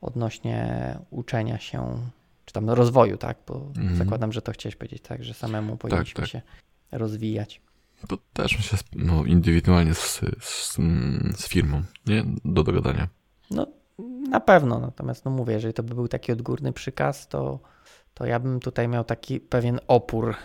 [0.00, 1.98] odnośnie uczenia się,
[2.44, 3.36] czy tam rozwoju, tak?
[3.46, 3.96] Bo Mhm.
[3.96, 6.30] zakładam, że to chciałeś powiedzieć, tak, że samemu powinniśmy tak.
[6.30, 6.42] się
[6.92, 7.60] rozwijać.
[8.08, 10.76] To też myślę sp- no, indywidualnie z, z,
[11.36, 12.24] z firmą, nie?
[12.44, 13.08] Do dogadania.
[13.50, 13.66] No,
[14.30, 17.58] na pewno, natomiast no mówię, jeżeli to by był taki odgórny przykaz, to,
[18.20, 20.36] to ja bym tutaj miał taki pewien opór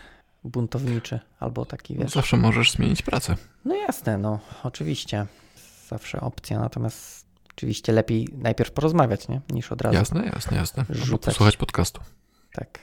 [0.44, 3.36] buntowniczy, albo taki, No, wiesz, zawsze możesz zmienić pracę.
[3.66, 5.26] no jasne, no oczywiście,
[5.88, 10.86] zawsze opcja, natomiast oczywiście lepiej najpierw porozmawiać, nie, niż od razu, Jasne, jasne, jasne.
[10.90, 11.34] Albo Rzucać.
[11.34, 12.02] posłuchać podcastu.
[12.54, 12.80] tak.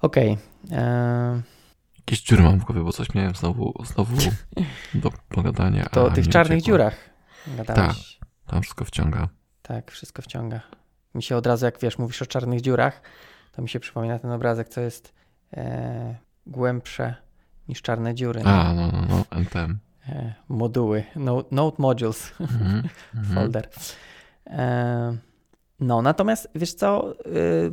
[0.00, 0.38] Okej,
[0.72, 1.42] e,
[1.98, 4.16] Jakieś dziury mam w głowie, bo coś miałem znowu, znowu
[4.94, 5.84] do pogadania.
[5.86, 6.72] to o tych czarnych uciekło.
[6.78, 6.96] dziurach
[7.46, 8.18] gadałeś.
[8.46, 9.28] Tam wszystko wciąga.
[9.62, 10.60] Tak, wszystko wciąga.
[11.14, 13.00] Mi się od razu, jak wiesz, mówisz o czarnych dziurach,
[13.52, 15.12] to mi się przypomina ten obrazek, co jest
[15.56, 16.14] e,
[16.46, 17.14] głębsze
[17.68, 18.42] niż czarne dziury.
[18.44, 19.78] A, no, no, no, NPM.
[20.08, 22.82] E, moduły, no, Note Modules Mhm,
[23.14, 23.34] mhm.
[23.34, 23.68] folder.
[24.46, 25.16] E,
[25.80, 27.72] no, natomiast wiesz co, y,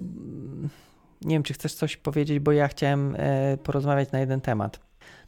[1.22, 4.80] nie wiem, czy chcesz coś powiedzieć, bo ja chciałem e, porozmawiać na jeden temat.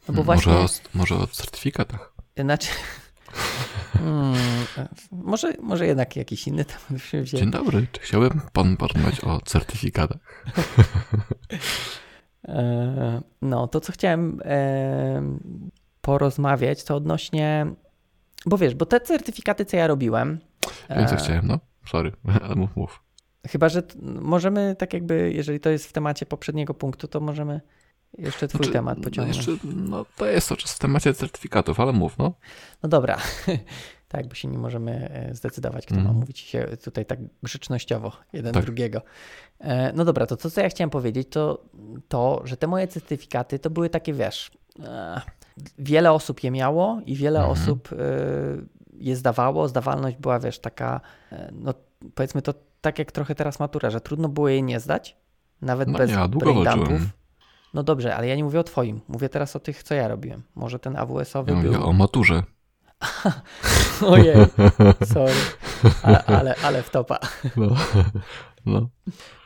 [0.08, 2.12] No bo właśnie, Może, o, może o certyfikatach.
[2.38, 2.68] znaczy,
[3.92, 4.36] hmm,
[5.12, 7.42] może, może jednak jakiś inny temat byśmy wzięli.
[7.42, 10.18] Dzień dobry, czy chciałbym pan porozmawiać o certyfikatach?
[12.48, 15.22] E, No, to co chciałem e,
[16.00, 17.66] porozmawiać, to odnośnie,
[18.46, 20.38] bo wiesz, bo te certyfikaty, co ja robiłem,
[20.90, 21.58] Wiem, co e, chciałem, no.
[21.90, 22.12] Sorry,
[22.44, 23.02] ale mów, mów.
[23.46, 23.82] chyba, że
[24.20, 27.60] możemy tak jakby, jeżeli to jest w temacie poprzedniego punktu, to możemy
[28.18, 29.36] jeszcze twój Znaczy, temat no pociągnąć.
[29.46, 32.32] Jeszcze, no to jest to czas w temacie certyfikatów, ale mów, no.
[32.82, 33.18] No dobra,
[34.08, 36.18] tak, bo się nie możemy e, zdecydować, kto ma Mhm.
[36.20, 38.64] mówić się tutaj tak grzecznościowo jeden Tak.
[38.64, 39.02] drugiego.
[39.60, 41.64] E, No dobra, to to, co ja chciałem powiedzieć, to
[42.08, 44.50] to, że te moje certyfikaty to były takie, wiesz,
[44.84, 45.20] e,
[45.78, 47.52] wiele osób je miało i wiele Mhm.
[47.58, 47.88] osób
[48.92, 49.68] je zdawało.
[49.68, 51.00] Zdawalność była, wiesz, taka,
[51.52, 51.74] no
[52.14, 55.16] powiedzmy to tak jak trochę teraz matura, że trudno było jej nie zdać,
[55.60, 56.52] nawet No bez nie, ja długo.
[57.74, 59.00] No dobrze, ale ja nie mówię o twoim.
[59.08, 60.42] Mówię teraz o tych, co ja robiłem.
[60.54, 61.72] Może ten AWS-owy Ja był...
[61.72, 62.42] mówię o maturze.
[64.06, 64.36] Ojej,
[65.12, 65.34] sorry.
[66.02, 67.18] Ale, ale, ale wtopa.
[67.56, 67.76] No,
[68.66, 68.88] no,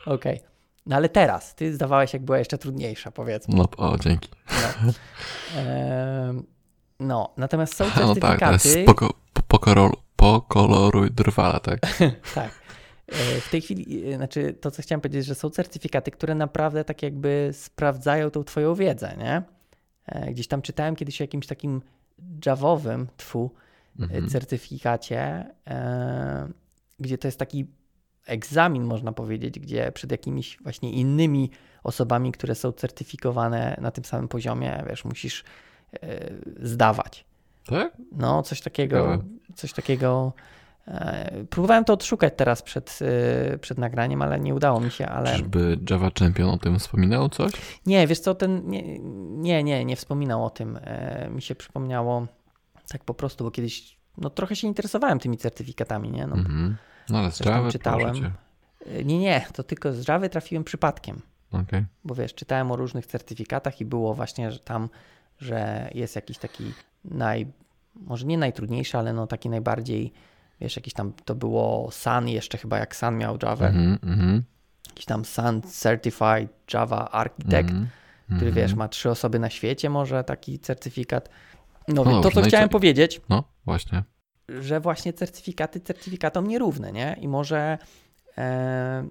[0.05, 0.39] Okej.
[0.85, 3.55] No ale teraz, ty zdawałeś, jak była jeszcze trudniejsza, powiedzmy.
[3.57, 4.29] no, o, dzięki.
[4.51, 4.91] No,
[5.61, 6.43] Em,
[6.99, 8.53] no natomiast są No tak, to certyfikaty.
[8.69, 11.79] jest poko, po, pokoro, pokoloruj drwala, tak?
[12.35, 12.49] tak.
[13.07, 16.83] E, W tej chwili, e, znaczy to, co chciałem powiedzieć, że są certyfikaty, które naprawdę
[16.83, 19.41] tak jakby sprawdzają tą twoją wiedzę, nie?
[20.05, 21.81] E, Gdzieś tam czytałem kiedyś o jakimś takim
[22.45, 23.51] javowym, tfu,
[23.99, 24.29] Mhm.
[24.29, 25.45] certyfikacie,
[26.99, 27.65] gdzie to jest taki
[28.25, 31.51] egzamin, można powiedzieć, gdzie przed jakimiś właśnie innymi
[31.83, 35.43] osobami, które są certyfikowane na tym samym poziomie, wiesz, musisz
[36.61, 37.25] zdawać.
[37.65, 37.97] Tak?
[38.11, 39.23] No, coś takiego,
[39.55, 40.33] coś takiego.
[40.87, 42.99] E, próbowałem to odszukać teraz przed,
[43.53, 47.29] e, przed nagraniem, ale nie udało mi się, ale Czyżby Java Champion o tym wspominał
[47.29, 47.51] coś?
[47.85, 50.79] nie, wiesz co, ten, nie, nie, nie, nie wspominał o tym.
[50.81, 52.27] E, mi się przypomniało
[52.87, 56.27] tak po prostu, bo kiedyś no, trochę się interesowałem tymi certyfikatami, nie?
[56.27, 56.77] No, Mhm.
[57.09, 58.15] No ale z Java czytałem.
[59.05, 61.21] Nie, nie, to tylko z Java trafiłem przypadkiem,
[61.51, 61.85] Okej.
[62.03, 64.89] bo wiesz, czytałem o różnych certyfikatach i było właśnie że tam,
[65.39, 66.73] że jest jakiś taki
[67.05, 67.47] naj,
[67.95, 70.13] może nie najtrudniejszy, ale no taki najbardziej,
[70.61, 74.43] wiesz, jakiś tam, to było Sun jeszcze chyba, jak Sun miał Java, Mhm, mhm,
[74.87, 77.87] jakiś tam Sun Certified Java Architect, mhm,
[78.25, 78.55] który mhm.
[78.55, 81.29] wiesz, ma trzy osoby na świecie, może taki certyfikat.
[81.87, 82.71] No, No to, dobrze, co no chciałem co?
[82.71, 84.03] powiedzieć, No, właśnie.
[84.49, 87.17] że właśnie certyfikaty certyfikatom nierówne, nie?
[87.21, 87.77] I może
[88.37, 89.07] e,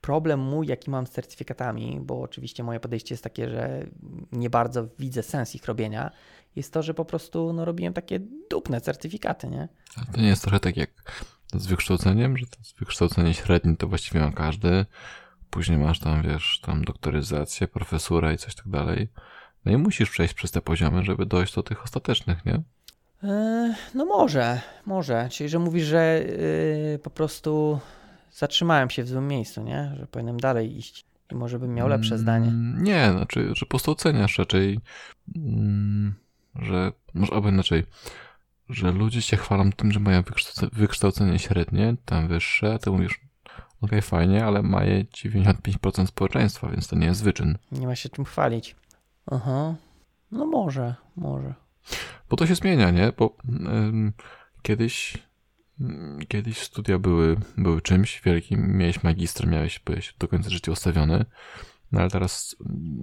[0.00, 3.86] problem mój, jaki mam z certyfikatami, bo oczywiście moje podejście jest takie, że
[4.32, 6.10] nie bardzo widzę sens ich robienia,
[6.56, 9.68] jest to, że po prostu no, robiłem takie dupne certyfikaty, nie?
[9.96, 10.90] Ale to nie jest trochę tak jak
[11.54, 14.86] z wykształceniem, że to z wykształcenie średnie to właściwie ma każdy.
[15.50, 19.08] Później masz tam, wiesz, tam doktoryzację, profesurę i coś tak dalej.
[19.64, 22.62] No i musisz przejść przez te poziomy, żeby dojść do tych ostatecznych, nie?
[23.24, 25.28] E, No może, może.
[25.32, 26.20] Czyli, że mówisz, że
[26.94, 27.80] y, po prostu
[28.32, 29.94] zatrzymałem się w złym miejscu, nie?
[29.98, 32.48] Że powinienem dalej iść i może bym miał lepsze zdanie.
[32.48, 34.80] Mm, Nie, znaczy, że po prostu oceniasz raczej,
[35.36, 36.14] mm,
[36.62, 37.84] że może albo inaczej.
[38.68, 43.20] że ludzie się chwalą tym, że mają wykształce- wykształcenie średnie, tam wyższe, ty mówisz,
[43.80, 47.58] okej, fajnie, ale ma je 95% społeczeństwa, więc to nie jest wyczyn.
[47.72, 48.76] Nie ma się czym chwalić.
[49.26, 49.74] Aha.
[50.30, 51.54] No może, może.
[52.30, 53.12] Bo to się zmienia, nie?
[53.18, 54.12] Bo ym,
[54.62, 55.18] kiedyś,
[56.28, 61.24] kiedyś studia były, były czymś wielkim, miałeś magister, miałeś, byłeś do końca życia ustawiony,
[61.92, 62.56] no ale teraz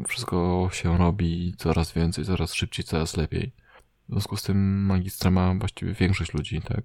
[0.08, 3.52] wszystko się robi coraz więcej, coraz szybciej, coraz lepiej.
[4.10, 6.82] W związku z tym magistra ma właściwie większość ludzi, tak?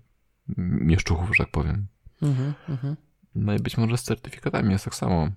[0.56, 1.86] Mieszczuchów, że tak powiem.
[2.22, 2.96] Mhm, mhm.
[3.34, 5.28] No i być może z certyfikatami jest tak samo.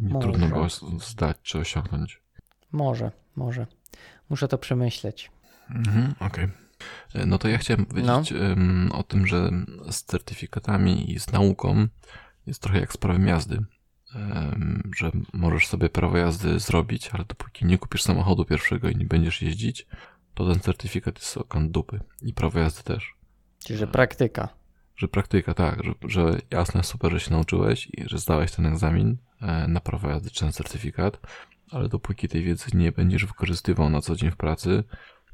[0.00, 0.28] Nie Może.
[0.28, 0.66] trudno go
[0.98, 2.22] zdać czy osiągnąć.
[2.72, 3.66] Może, może.
[4.30, 5.30] Muszę to przemyśleć.
[5.70, 6.48] Mhm, okej.
[7.14, 9.50] E, No to ja chciałem powiedzieć em, o tym, że
[9.90, 11.86] z certyfikatami i z nauką
[12.46, 13.64] jest trochę jak z prawem jazdy.
[14.96, 19.42] Że możesz sobie prawo jazdy zrobić, ale dopóki nie kupisz samochodu pierwszego i nie będziesz
[19.42, 19.86] jeździć,
[20.34, 22.00] to ten certyfikat jest okan dupy.
[22.22, 23.14] I prawo jazdy też.
[23.64, 24.48] Czyli, że praktyka.
[24.96, 29.16] Że praktyka, tak, że, że jasne, super, że się nauczyłeś i że zdałeś ten egzamin
[29.40, 31.20] e, na prawo jazdy czy na certyfikat,
[31.70, 34.84] ale dopóki tej wiedzy nie będziesz wykorzystywał na co dzień w pracy,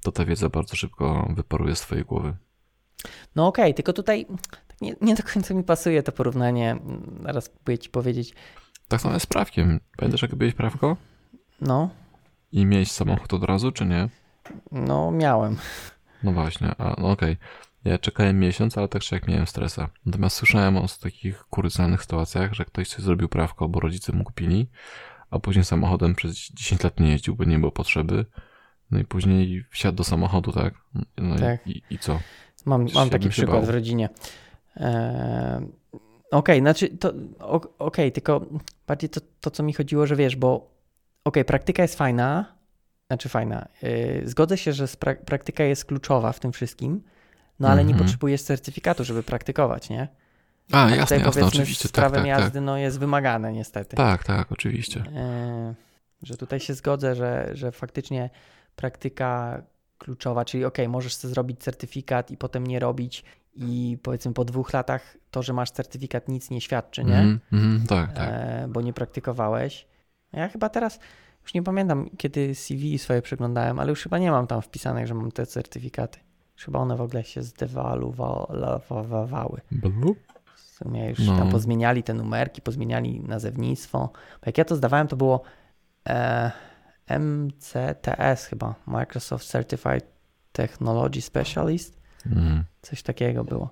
[0.03, 2.37] to ta wiedza bardzo szybko wyparuje z twojej głowy.
[3.37, 4.27] No okej, tylko tutaj
[4.69, 6.77] tak nie, nie do końca mi pasuje to porównanie.
[7.23, 8.35] Zaraz próbuję ci powiedzieć.
[8.91, 9.81] Tak samo jest z prawkiem.
[9.97, 10.97] Pamiętasz, jak byłeś prawko?
[11.61, 11.91] No,
[12.53, 14.09] I miałeś samochód od razu, czy nie?
[14.73, 15.57] no miałem.
[16.23, 17.37] No właśnie, a no okej.
[17.85, 19.89] Ja czekałem miesiąc, ale tak czy jak miałem stresa.
[20.07, 24.69] Natomiast słyszałem o takich kurycyjnych sytuacjach, że ktoś sobie zrobił prawko, bo rodzice mu kupili,
[25.31, 28.27] a później samochodem przez 10 lat nie jeździł, bo nie było potrzeby.
[28.91, 30.75] No i później wsiadł do samochodu, tak?
[31.17, 31.67] No Tak.
[31.67, 32.21] i, i, co?
[32.67, 33.67] Mam, mam taki przykład bał.
[33.67, 34.09] w rodzinie.
[34.77, 35.61] Eee,
[36.31, 37.13] okej, znaczy to,
[37.79, 38.47] okej, tylko
[38.91, 40.71] bardziej to, to, co mi chodziło, że wiesz, bo
[41.25, 42.55] okej, praktyka jest fajna,
[43.07, 43.69] znaczy fajna.
[43.83, 44.87] Yy, zgodzę się, że
[45.27, 47.03] praktyka jest kluczowa w tym wszystkim,
[47.61, 48.05] no ale nie Mhm.
[48.05, 50.09] potrzebujesz certyfikatu, żeby praktykować, nie?
[50.73, 51.89] A, A jasne, jasne, oczywiście.
[51.89, 52.63] z Tak, prawem tak, jazdy tak.
[52.63, 53.97] no, jest wymagane niestety.
[53.97, 55.05] Tak, tak, oczywiście.
[55.17, 55.75] E,
[56.23, 58.31] że tutaj się zgodzę, że, że faktycznie
[58.77, 59.63] praktyka
[59.99, 63.25] kluczowa, czyli ok, możesz sobie zrobić certyfikat i potem nie robić
[63.55, 67.19] i powiedzmy po dwóch latach to, że masz certyfikat nic nie świadczy, nie?
[67.19, 68.29] Mhm, mhm, tak, tak.
[68.33, 69.87] E, bo nie praktykowałeś.
[70.33, 70.99] Ja chyba teraz,
[71.43, 75.15] już nie pamiętam kiedy CV swoje przeglądałem, ale już chyba nie mam tam wpisanych, że
[75.15, 76.19] mam te certyfikaty.
[76.57, 79.61] Już Chyba one w ogóle się zdewaluowały.
[80.57, 81.37] W sumie już No.
[81.39, 83.99] tam pozmieniali te numerki, pozmieniali nazewnictwo.
[84.13, 85.43] Bo jak ja to zdawałem, to było
[86.09, 86.51] e,
[87.19, 90.07] MCTS chyba, Microsoft Certified
[90.53, 92.00] Technology Specialist.
[92.27, 92.65] Mhm.
[92.83, 93.71] Coś takiego było.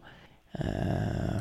[0.54, 1.40] E,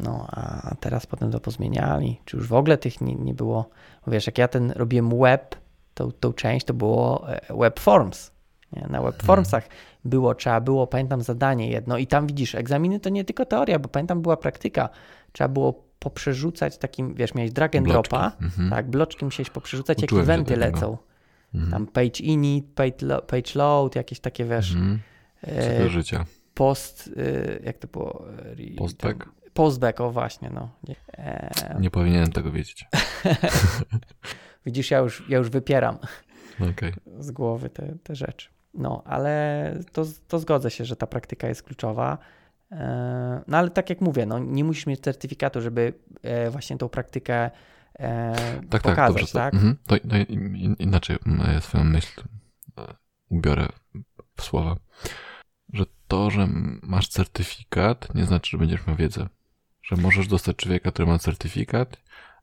[0.00, 2.20] no, a teraz potem to pozmieniali.
[2.24, 3.68] Czy już w ogóle tych nie, nie było?
[4.06, 5.56] Bo wiesz, jak ja ten robiłem web,
[5.94, 8.30] tą, tą część to było e, web forms.
[8.72, 8.86] Nie?
[8.90, 9.68] Na web formsach
[10.04, 13.88] było, trzeba było, pamiętam, zadanie jedno i tam widzisz, egzaminy to nie tylko teoria, bo
[13.88, 14.88] pamiętam była praktyka.
[15.32, 18.10] Trzeba było poprzerzucać takim, wiesz, miałeś drag and Bloczki.
[18.10, 18.70] dropa, Mhm.
[18.70, 20.98] tak, bloczki musiałeś poprzerzucać, jakie Uczyłem się eventy lecą.
[21.54, 21.72] Mhm.
[21.72, 25.00] Tam page init, page, lo, page load, jakieś takie, wiesz, Mhm.
[25.46, 26.24] E, Cykl życia.
[26.54, 28.24] post, y, jak to było?
[28.76, 29.28] Postback?
[29.54, 30.70] Postback, o właśnie, no.
[31.18, 32.84] E, Nie powinienem tego wiedzieć.
[34.66, 35.98] widzisz, ja już, ja już wypieram
[36.72, 36.92] Okej.
[37.18, 38.48] z głowy te, te rzeczy.
[38.74, 42.18] No, ale to, to zgodzę się, że ta praktyka jest kluczowa.
[42.72, 46.88] E, No ale tak jak mówię, no, nie musisz mieć certyfikatu, żeby e, właśnie tą
[46.88, 47.50] praktykę
[47.98, 48.34] e,
[48.70, 49.26] Tak, tak, pokazać, dobrze.
[49.26, 49.54] To, tak?
[49.54, 49.76] mhm.
[49.86, 52.20] to, to in- in- inaczej mm, ja swoją myśl
[52.78, 52.94] e,
[53.28, 53.68] ubiorę
[54.36, 54.76] w słowa.
[56.08, 56.48] To, że
[56.82, 59.28] masz certyfikat, nie znaczy, że będziesz miał wiedzę.
[59.82, 61.96] Że możesz dostać człowieka, który ma certyfikat,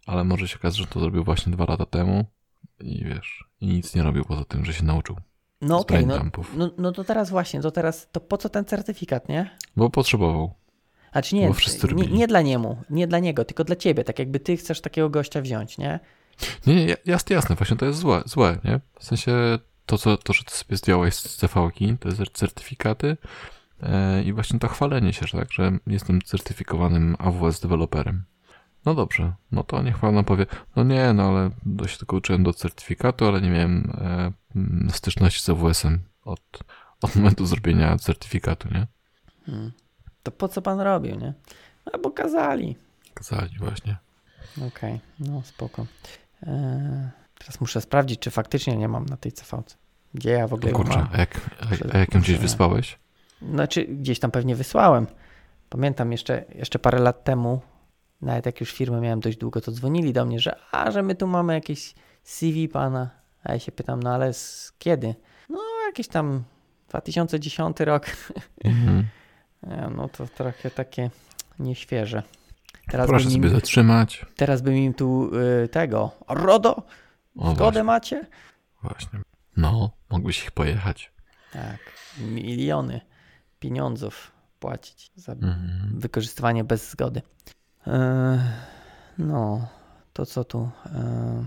[0.06, 2.26] ale może się okazać, że to zrobił właśnie dwa lata temu
[2.80, 5.16] i wiesz, i nic nie robił poza tym, że się nauczył.
[5.62, 6.52] No okej, no, braindumpów.
[6.58, 9.58] no, no to teraz właśnie, to teraz, to po co ten certyfikat, nie?
[9.76, 10.54] Bo potrzebował.
[11.12, 12.14] A czy nie, Bo wszyscy nie, robili.
[12.18, 15.42] nie dla niemu, nie dla niego, tylko dla ciebie, tak jakby ty chcesz takiego gościa
[15.42, 16.00] wziąć, nie?
[16.68, 18.80] Nie, nie, jasne, jasne, właśnie to jest złe, złe, nie?
[19.00, 23.18] W sensie to, co, to że ty sobie zdjąłeś z CV-ki, te cer- certyfikaty
[23.84, 28.24] e, i właśnie to chwalenie się, że tak, że jestem certyfikowanym AWS deweloperem.
[28.86, 31.50] No dobrze, no to niech pan powie, no nie, no ale
[31.88, 36.60] się tylko uczyłem do certyfikatu, ale nie miałem e, mm, styczności z AWS-em od,
[37.02, 38.88] od momentu zrobienia certyfikatu, nie?
[39.46, 39.72] Hmm.
[40.24, 41.34] To po co pan robił, nie?
[41.94, 42.76] No bo kazali.
[43.14, 43.98] Kazali właśnie.
[44.68, 45.86] Okej, no spoko.
[46.48, 47.10] Eee,
[47.42, 49.78] teraz muszę sprawdzić, czy faktycznie nie mam na tej CV.
[50.14, 51.08] Gdzie ja w ogóle kurczę, mam?
[51.14, 51.40] a jak,
[51.92, 53.00] a, a jak ją gdzieś wysłałeś?
[53.42, 55.08] Znaczy, gdzieś tam pewnie wysłałem.
[55.70, 57.62] Pamiętam jeszcze, jeszcze parę lat temu,
[58.22, 61.16] nawet jak już firmę miałem dość długo, to dzwonili do mnie, że a, że my
[61.16, 63.10] tu mamy jakieś CV pana.
[63.44, 65.16] A ja się pytam, no ale z kiedy?
[65.50, 66.44] No jakieś tam
[66.90, 68.06] 2010 rok,
[68.64, 69.08] Mhm.
[69.64, 71.10] E, no to trochę takie
[71.60, 72.24] nieświeże.
[72.92, 74.26] Teraz Proszę bym sobie im, zatrzymać.
[74.36, 75.32] teraz bym im tu
[75.64, 76.84] y, tego, RODO,
[77.38, 78.28] O, zgodę właśnie, macie?
[78.84, 79.20] właśnie.
[79.58, 81.12] No, mógłbyś ich pojechać.
[81.54, 81.78] Tak,
[82.20, 83.02] miliony
[83.60, 86.00] pieniądzów płacić za Mhm.
[86.00, 87.22] wykorzystywanie bez zgody.
[87.88, 88.40] E,
[89.18, 89.68] no,
[90.14, 90.70] to co tu?
[90.86, 91.46] E,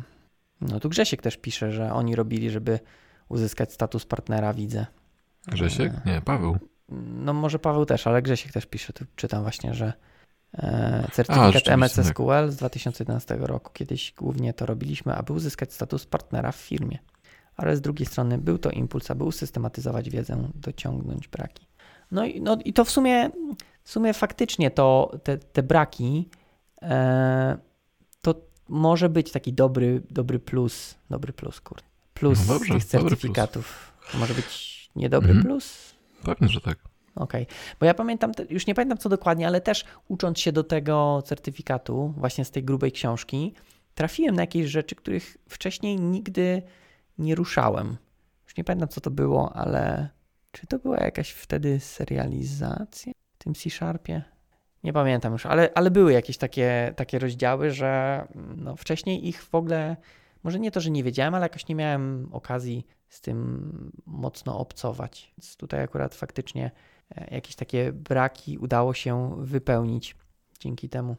[0.60, 2.80] no tu Grzesiek też pisze, że oni robili, żeby
[3.28, 4.86] uzyskać status partnera, widzę.
[5.46, 5.92] Grzesiek?
[5.92, 6.58] E, Nie, Paweł.
[6.88, 9.92] No może Paweł też, ale Grzesiek też pisze, tu czytam właśnie, że
[10.54, 11.74] e, A, certyfikat rzeczywiście, tak.
[11.78, 13.70] MSSQL z 2011 roku.
[13.72, 16.98] Kiedyś głównie to robiliśmy, aby uzyskać status partnera w firmie.
[17.56, 21.66] Ale z drugiej strony był to impuls, aby usystematyzować wiedzę, dociągnąć braki.
[22.10, 23.30] No i, no, i to w sumie,
[23.84, 26.28] w sumie faktycznie to, te, te braki
[26.82, 27.58] e,
[28.22, 28.34] to
[28.68, 31.84] może być taki dobry, dobry plus, dobry plus, kurde.
[32.14, 33.92] Plus No dobrze, tych certyfikatów.
[34.12, 35.46] To może być niedobry Mhm.
[35.46, 35.94] plus?
[36.24, 36.78] Pewnie, że tak.
[37.16, 37.46] Okej,
[37.80, 42.14] bo ja pamiętam, już nie pamiętam co dokładnie, ale też ucząc się do tego certyfikatu,
[42.16, 43.54] właśnie z tej grubej książki,
[43.94, 46.62] trafiłem na jakieś rzeczy, których wcześniej nigdy
[47.18, 47.96] nie ruszałem.
[48.44, 50.08] Już nie pamiętam co to było, ale
[50.52, 54.22] czy to była jakaś wtedy serializacja w tym C-Sharpie?
[54.84, 58.24] Nie pamiętam już, ale, ale były jakieś takie, takie rozdziały, że
[58.56, 59.96] no, wcześniej ich w ogóle,
[60.42, 65.32] może nie to, że nie wiedziałem, ale jakoś nie miałem okazji z tym mocno obcować.
[65.38, 66.70] Więc tutaj akurat faktycznie
[67.30, 70.16] jakieś takie braki udało się wypełnić
[70.60, 71.16] dzięki temu.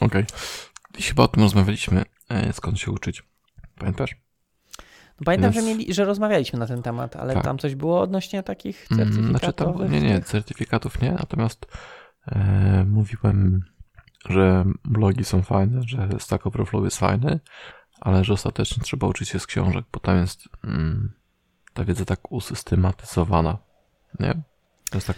[0.00, 0.24] Okej.
[0.96, 2.04] Dziś chyba o tym rozmawialiśmy.
[2.28, 3.22] E, skąd się uczyć?
[3.78, 4.16] Pamiętasz?
[5.20, 7.44] No pamiętam, Więc- że, mieli, że rozmawialiśmy na ten temat, ale Tak.
[7.44, 9.40] tam coś było odnośnie takich Mm, certyfikatów.
[9.40, 11.66] Znaczy tam, nie, nie, certyfikatów nie, natomiast
[12.26, 13.60] e, mówiłem,
[14.28, 17.40] że blogi są fajne, że Stack Overflow jest fajny,
[18.00, 21.12] ale że ostatecznie trzeba uczyć się z książek, bo tam jest mm,
[21.74, 23.58] ta wiedza tak usystematyzowana,
[24.20, 24.42] nie?
[24.92, 25.16] To jest tak,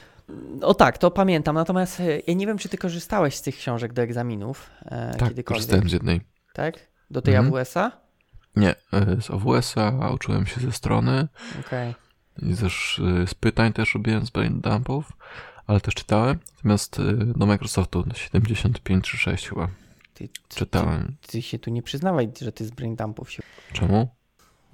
[0.63, 3.93] O tak, to pamiętam, natomiast e, ja nie wiem, czy ty korzystałeś z tych książek
[3.93, 6.21] do egzaminów e, tak, korzystałem z jednej.
[6.53, 6.75] Tak?
[7.11, 7.55] Do tej Mhm.
[7.55, 7.91] AWS-a?
[8.57, 11.29] Nie, e, z OWS-a uczyłem się ze strony
[11.67, 11.95] Okej.
[12.43, 15.13] i też e, z pytań też robiłem z brain dumpów,
[15.67, 17.01] ale też czytałem, natomiast
[17.37, 19.69] do Microsoftu 75 czy 6 chyba
[20.15, 21.17] Ty, ty, czytałem.
[21.27, 23.43] ty się tu nie przyznawaj, że ty z braindumpów się...
[23.73, 24.09] Czemu?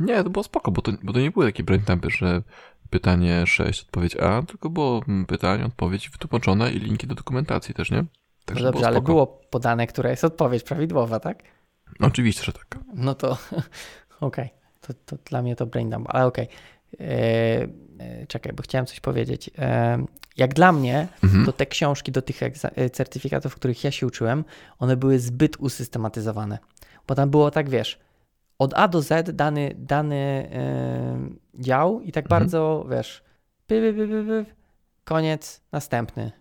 [0.00, 2.42] Nie, to było spoko, bo to, bo to nie były takie brain dumpy, że
[2.90, 7.90] pytanie 6, odpowiedź A, tylko było mm, pytanie, odpowiedź wytłumaczone i linki do dokumentacji też,
[7.90, 7.98] nie?
[7.98, 8.05] No
[8.44, 9.07] Także dobrze, ale spoko.
[9.12, 11.42] było podane, która jest odpowiedź prawidłowa, tak?
[12.00, 12.79] Oczywiście, że tak.
[12.94, 13.38] No to
[14.20, 14.48] okej.
[14.81, 16.48] To, to dla mnie to brain dump, ale okej.
[17.00, 17.05] E,
[17.98, 19.50] e, Czekaj, bo chciałem coś powiedzieć.
[19.59, 20.05] E,
[20.37, 21.46] Jak dla mnie, Mhm.
[21.46, 22.40] to te książki do tych
[22.92, 24.44] certyfikatów, których ja się uczyłem,
[24.79, 26.59] one były zbyt usystematyzowane.
[27.07, 27.98] Bo tam było tak, wiesz,
[28.61, 30.16] od A do Z dany, dany
[30.53, 31.18] e,
[31.55, 32.40] dział i tak Mhm.
[32.40, 33.23] bardzo, wiesz,
[33.66, 34.46] py, py, py,
[35.05, 36.33] koniec, następny,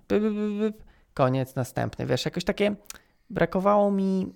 [1.14, 2.06] koniec, następny.
[2.06, 2.76] Wiesz, jakoś takie
[3.30, 4.34] brakowało mi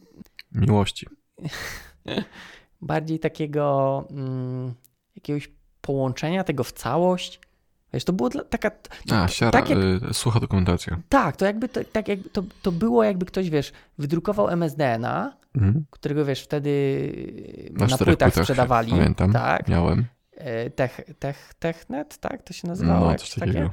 [0.51, 1.07] Miłości.
[2.81, 4.73] bardziej takiego mm,
[5.15, 7.39] jakiegoś połączenia tego w całość.
[7.93, 8.71] Wiesz, to było dla, taka.
[9.11, 10.97] A, siara, tak jak, y, sucha dokumentacja.
[11.09, 15.85] tak, to jakby to, tak jakby to, to było, jakby ktoś, wiesz, wydrukował MSDN-a, Mhm.
[15.89, 16.71] którego wiesz, wtedy
[17.71, 18.91] Na, na, płytach płytach, sprzedawali.
[18.91, 19.67] Pamiętam, Tak.
[19.67, 20.05] miałem.
[20.37, 22.43] E, Tech, tech, technet, tak?
[22.43, 23.11] To się nazywało.
[23.11, 23.59] No, coś takiego.
[23.59, 23.69] takie.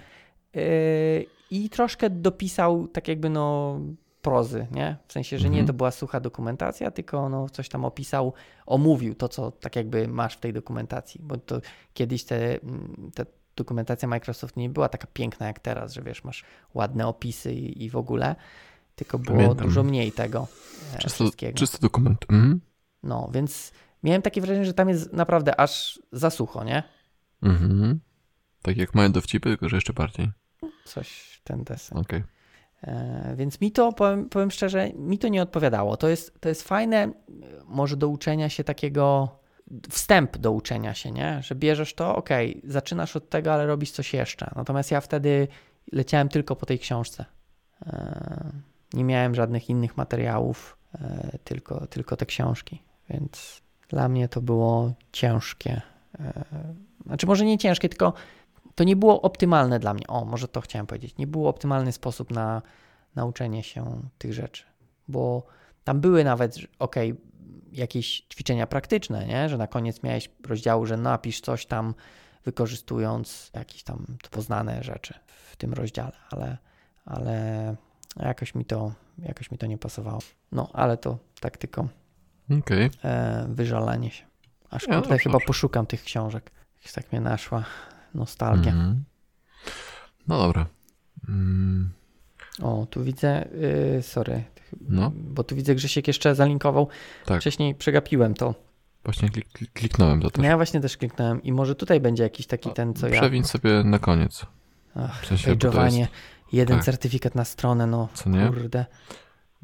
[0.56, 0.62] E,
[1.50, 3.78] I troszkę dopisał tak jakby no
[4.22, 4.96] prozy, nie?
[5.06, 5.66] W sensie, że nie Mhm.
[5.66, 8.32] to była sucha dokumentacja, tylko no coś tam opisał,
[8.66, 11.60] omówił to, co tak jakby masz w tej dokumentacji, bo to
[11.94, 13.24] kiedyś te, mm, ta
[13.56, 17.90] dokumentacja Microsoft nie była taka piękna jak teraz, że wiesz, masz ładne opisy i, i
[17.90, 18.36] w ogóle,
[19.04, 19.66] tylko było Pamiętam.
[19.66, 20.46] dużo mniej tego
[20.94, 21.58] e, Czysto, wszystkiego.
[21.58, 22.24] czysty dokument.
[22.28, 22.60] Mhm.
[23.02, 26.82] No, więc miałem takie wrażenie, że tam jest naprawdę aż za sucho, nie?
[27.42, 28.00] Mhm.
[28.62, 30.30] Tak jak moje dowcipy, tylko że jeszcze bardziej.
[30.84, 31.98] Coś w ten desen.
[31.98, 32.22] Okej.
[32.82, 35.96] E, Więc mi to, powiem, powiem szczerze, mi to nie odpowiadało.
[35.96, 37.12] To jest, to jest fajne, e,
[37.64, 39.28] może do uczenia się takiego,
[39.90, 41.40] wstęp do uczenia się, nie?
[41.42, 44.50] Że bierzesz to, okej, zaczynasz od tego, ale robisz coś jeszcze.
[44.56, 45.48] Natomiast ja wtedy
[45.92, 47.24] leciałem tylko po tej książce.
[48.92, 52.82] Nie miałem żadnych innych materiałów, e, tylko, tylko te książki.
[53.10, 55.82] Więc dla mnie to było ciężkie.
[56.20, 56.44] E,
[57.06, 58.12] Znaczy, może nie ciężkie, tylko
[58.74, 60.06] to nie było optymalne dla mnie.
[60.06, 61.18] O, może to chciałem powiedzieć.
[61.18, 62.62] Nie było optymalny sposób na
[63.14, 64.64] nauczenie się tych rzeczy,
[65.08, 65.46] bo
[65.84, 67.14] tam były nawet, okej,
[67.72, 69.48] jakieś ćwiczenia praktyczne, nie?
[69.48, 71.94] że na koniec miałeś rozdziału, że napisz coś tam
[72.44, 76.58] wykorzystując jakieś tam poznane rzeczy w tym rozdziale, ale,
[77.04, 77.76] ale
[78.16, 80.18] jakoś mi to, jakoś mi to nie pasowało.
[80.52, 81.88] No, ale to tak tylko
[82.58, 82.90] Okej.
[83.04, 84.24] e, wyżalanie się.
[84.70, 85.46] Aż Ja, kurde, dobrze, chyba dobrze.
[85.46, 86.50] poszukam tych książek.
[86.94, 87.64] Tak mnie naszła
[88.14, 88.72] nostalgia.
[88.72, 89.04] Mhm.
[90.28, 90.66] No dobra.
[91.28, 91.90] Mm,
[92.62, 93.48] O, tu widzę,
[93.94, 94.44] yy, sorry,
[94.80, 96.88] no, bo tu widzę Grzesiek jeszcze zalinkował.
[97.26, 97.40] Tak.
[97.40, 98.54] Wcześniej przegapiłem to.
[99.04, 100.42] właśnie klik, klik, kliknąłem to też.
[100.42, 103.20] No ja właśnie też kliknąłem i może tutaj będzie jakiś taki ten, co ja...
[103.20, 104.46] Przewiń sobie na koniec.
[104.94, 105.56] Ach, W sensie,
[106.50, 106.84] to jeden tak.
[106.84, 108.46] certyfikat na stronę, no co nie?
[108.46, 108.86] kurde.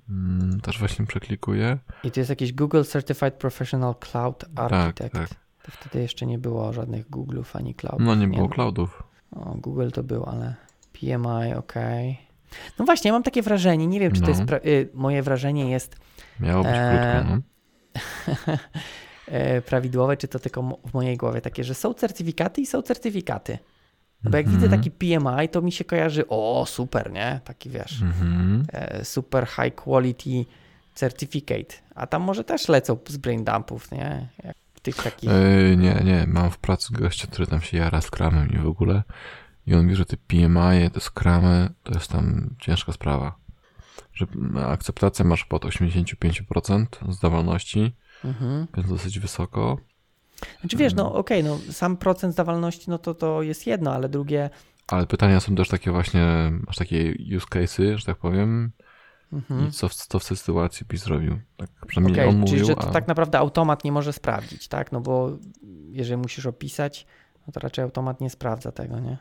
[0.09, 1.79] Mm, też właśnie przeklikuję.
[2.05, 5.15] I tu jest jakiś Google Certified Professional Cloud Architect.
[5.15, 5.29] tak.
[5.63, 8.01] To wtedy jeszcze nie było żadnych Google'ów ani cloudów.
[8.07, 9.03] No nie było cloudów.
[9.33, 10.55] O, Google to był, ale
[10.93, 11.75] PMI, ok.
[12.79, 14.33] No właśnie, ja mam takie wrażenie, nie wiem, czy to No.
[14.33, 15.97] jest, pra- y, moje wrażenie jest
[16.41, 17.43] Miało być Eee, krótko, no.
[19.27, 23.59] e, prawidłowe, czy to tylko w mojej głowie takie, że są certyfikaty i są certyfikaty.
[24.27, 24.81] No bo jak widzę Mhm.
[24.83, 27.41] taki PMI, to mi się kojarzy, o super, nie?
[27.45, 28.65] Taki wiesz, Mhm.
[28.73, 30.45] e, super high quality
[30.95, 31.75] certificate.
[31.95, 34.29] A tam może też lecą z brain dumpów, nie?
[34.45, 35.31] Jak tych takich...
[35.33, 39.03] Ej, nie, nie, mam w pracy gościa, który tam się jara skramem i w ogóle.
[39.67, 43.37] I on mówi, że te PMI, te skramy, to jest tam ciężka sprawa.
[44.15, 44.27] Że
[44.67, 48.67] akceptację masz pod 85% zdawalności, Mhm.
[48.77, 49.79] więc dosyć wysoko.
[50.61, 54.51] Znaczy wiesz, no okej, no sam procent zdawalności, no to to jest jedno, ale drugie...
[54.89, 58.73] Ale pytania są też takie właśnie, masz takie use cases, że tak powiem.
[59.33, 59.69] Mhm.
[59.69, 61.41] I co, w- co w tej sytuacji byś zrobił?
[61.57, 62.93] Tak przynajmniej Okej, on czyli mówił, że to a...
[62.93, 64.93] tak naprawdę automat nie może sprawdzić, tak?
[64.93, 65.39] No bo
[65.91, 67.07] jeżeli musisz opisać,
[67.47, 69.19] no to raczej automat nie sprawdza tego, nie?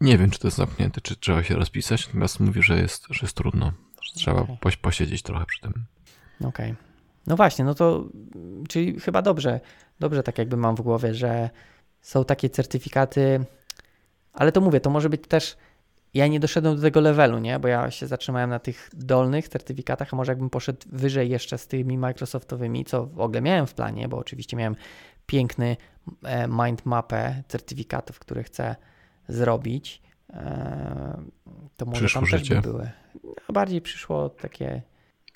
[0.00, 3.18] Nie wiem, czy to jest zamknięte, czy trzeba się rozpisać, natomiast mówi, że jest, że
[3.22, 3.72] jest trudno.
[4.02, 5.84] Że trzeba poś- posiedzieć trochę przy tym.
[6.44, 6.74] Okej.
[7.30, 8.04] No właśnie, no to
[8.68, 9.60] czyli chyba dobrze,
[10.00, 11.50] dobrze tak jakby mam w głowie, że
[12.00, 13.44] są takie certyfikaty,
[14.32, 15.56] ale to mówię, to może być też,
[16.14, 17.58] ja nie doszedłem do tego levelu, nie?
[17.58, 21.66] Bo ja się zatrzymałem na tych dolnych certyfikatach, a może jakbym poszedł wyżej jeszcze z
[21.66, 24.76] tymi Microsoftowymi, co w ogóle miałem w planie, bo oczywiście miałem
[25.26, 25.76] piękny
[26.22, 28.76] e, mind mapę certyfikatów, które chcę
[29.28, 30.02] zrobić,
[30.32, 31.22] e,
[31.76, 32.54] to może Przyszło tam też życie.
[32.54, 32.90] by były.
[33.24, 34.82] No, bardziej przyszło takie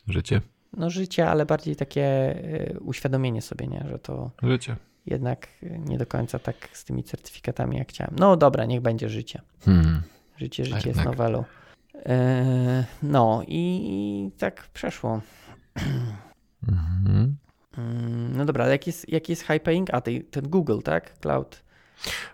[0.08, 0.40] Życie?
[0.76, 2.34] No życie, ale bardziej takie
[2.76, 3.84] y, uświadomienie sobie, nie?
[3.90, 4.76] że to Życie.
[5.06, 8.14] jednak y, nie do końca tak z tymi certyfikatami jak chciałem.
[8.18, 9.40] No dobra, niech będzie życie.
[9.64, 10.02] Hmm.
[10.36, 11.44] Życie, życie jest nowelą.
[12.06, 15.20] E, no i, tak przeszło.
[16.68, 17.36] Mhm.
[17.78, 19.94] Mm, No dobra, ale jaki jest, jaki jest high paying?
[19.94, 21.18] A ten Google, tak?
[21.18, 21.63] Cloud.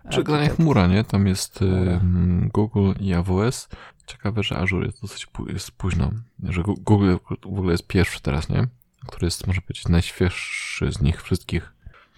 [0.09, 0.57] Przeglądanie Architect.
[0.57, 1.05] chmura, nie?
[1.05, 3.69] Tam jest ym, Google i AWS.
[4.07, 6.11] Ciekawe, że Azure jest dosyć jest późno.
[6.49, 8.67] Że Google w ogóle jest pierwszy teraz, nie?
[9.07, 11.73] Który jest, może być, najświeższy z nich wszystkich.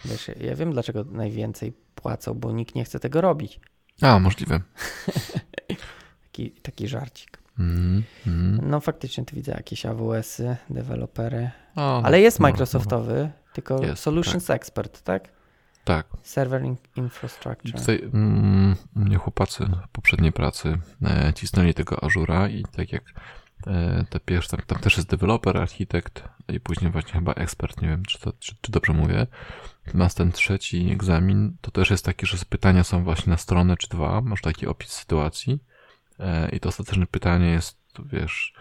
[0.04, 3.60] Wiesz, ja wiem, dlaczego najwięcej płacą, bo nikt nie chce tego robić.
[4.00, 4.60] A, możliwe.
[6.22, 7.38] Taki, taki żarcik.
[7.58, 8.02] Mhm.
[8.26, 8.70] Mhm.
[8.70, 11.50] No faktycznie tu widzę jakieś AWS-y, dewelopery.
[11.76, 15.28] No, Ale jest no, Microsoftowy, tylko Jest, Solutions Expert, tak?
[15.84, 16.06] Tak.
[16.22, 16.62] Server
[16.96, 17.80] Infrastructure.
[17.80, 23.02] tutaj mm, mnie chłopacy w poprzedniej pracy e, cisnęli tego Ażura i tak jak
[23.66, 27.88] e, te pierwsze, tam, tam też jest deweloper, architekt i później właśnie chyba ekspert, nie
[27.88, 29.26] wiem czy, to, czy, czy dobrze mówię.
[29.86, 33.88] Natomiast ten trzeci egzamin to też jest taki, że pytania są właśnie na stronę czy
[33.88, 35.58] dwa, masz taki opis sytuacji
[36.18, 38.54] e, i to ostateczne pytanie jest, wiesz,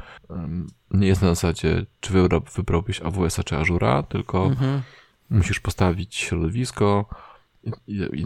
[0.92, 4.82] nie jest na zasadzie, czy wybra, wybrałbyś AWS-a czy Ażura, tylko Mhm.
[5.32, 7.06] Musisz postawić środowisko
[7.64, 8.26] i, i, i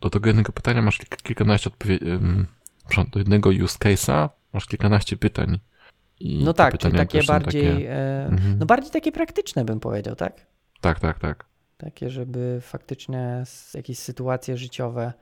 [0.00, 2.04] do tego jednego pytania masz kilka, kilkanaście odpowiedzi.
[3.12, 5.58] Do jednego use case'a masz kilkanaście pytań.
[6.20, 8.58] I No tak, czyli takie bardziej, Takie, e, Mhm.
[8.58, 10.46] no bardziej takie praktyczne bym powiedział, tak?
[10.80, 11.44] Tak, tak, tak.
[11.76, 13.44] Takie, żeby faktycznie
[13.74, 15.12] jakieś sytuacje życiowe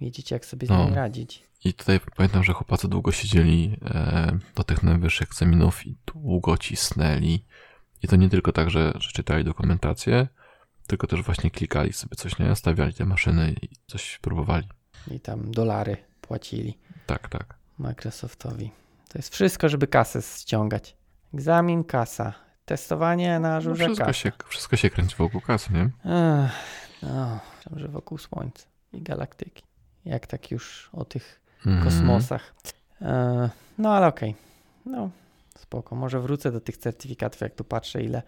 [0.00, 0.84] wiedzieć, jak sobie z No.
[0.84, 1.42] nimi radzić.
[1.64, 7.44] I tutaj pamiętam, że chłopacy długo siedzieli e, do tych najwyższych egzaminów i długo cisnęli.
[8.02, 10.28] I to nie tylko tak, że, że czytali dokumentację,
[10.86, 12.56] tylko też właśnie klikali sobie coś, nie?
[12.56, 14.68] Stawiali te maszyny i coś próbowali.
[15.10, 17.54] I tam dolary płacili Tak, tak.
[17.78, 18.70] Microsoftowi.
[19.08, 20.96] To jest wszystko, żeby kasę ściągać.
[21.34, 22.32] Egzamin, kasa.
[22.64, 24.12] Testowanie na No, Azurze, wszystko, kasa.
[24.18, 25.82] się, wszystko się kręci wokół kasy, nie?
[25.82, 26.52] Ech,
[27.02, 27.40] no,
[27.76, 29.62] że wokół Słońca i galaktyki.
[30.04, 31.84] Jak tak już o tych Mhm.
[31.84, 32.54] kosmosach.
[33.02, 34.34] E, no ale okej.
[34.86, 35.10] No,
[35.58, 35.96] spoko.
[35.96, 38.22] Może wrócę do tych certyfikatów, jak tu patrzę, ile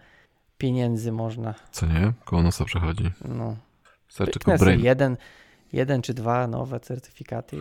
[0.57, 1.53] pieniędzy można.
[1.71, 2.13] Co nie?
[2.25, 3.11] Koło nosa przechodzi.
[3.25, 3.57] No,
[4.07, 5.17] Wystarczy tylko brain, jeden,
[5.73, 7.57] jeden czy dwa nowe certyfikaty.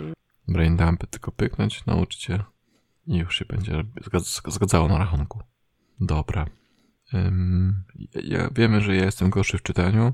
[0.48, 2.38] brain dumpy tylko pyknąć, nauczyć się
[3.06, 5.40] i już się będzie zgadz- zgadzało na rachunku.
[6.00, 6.46] Dobra.
[8.14, 10.12] Ja, wiemy, że ja jestem gorszy w czytaniu,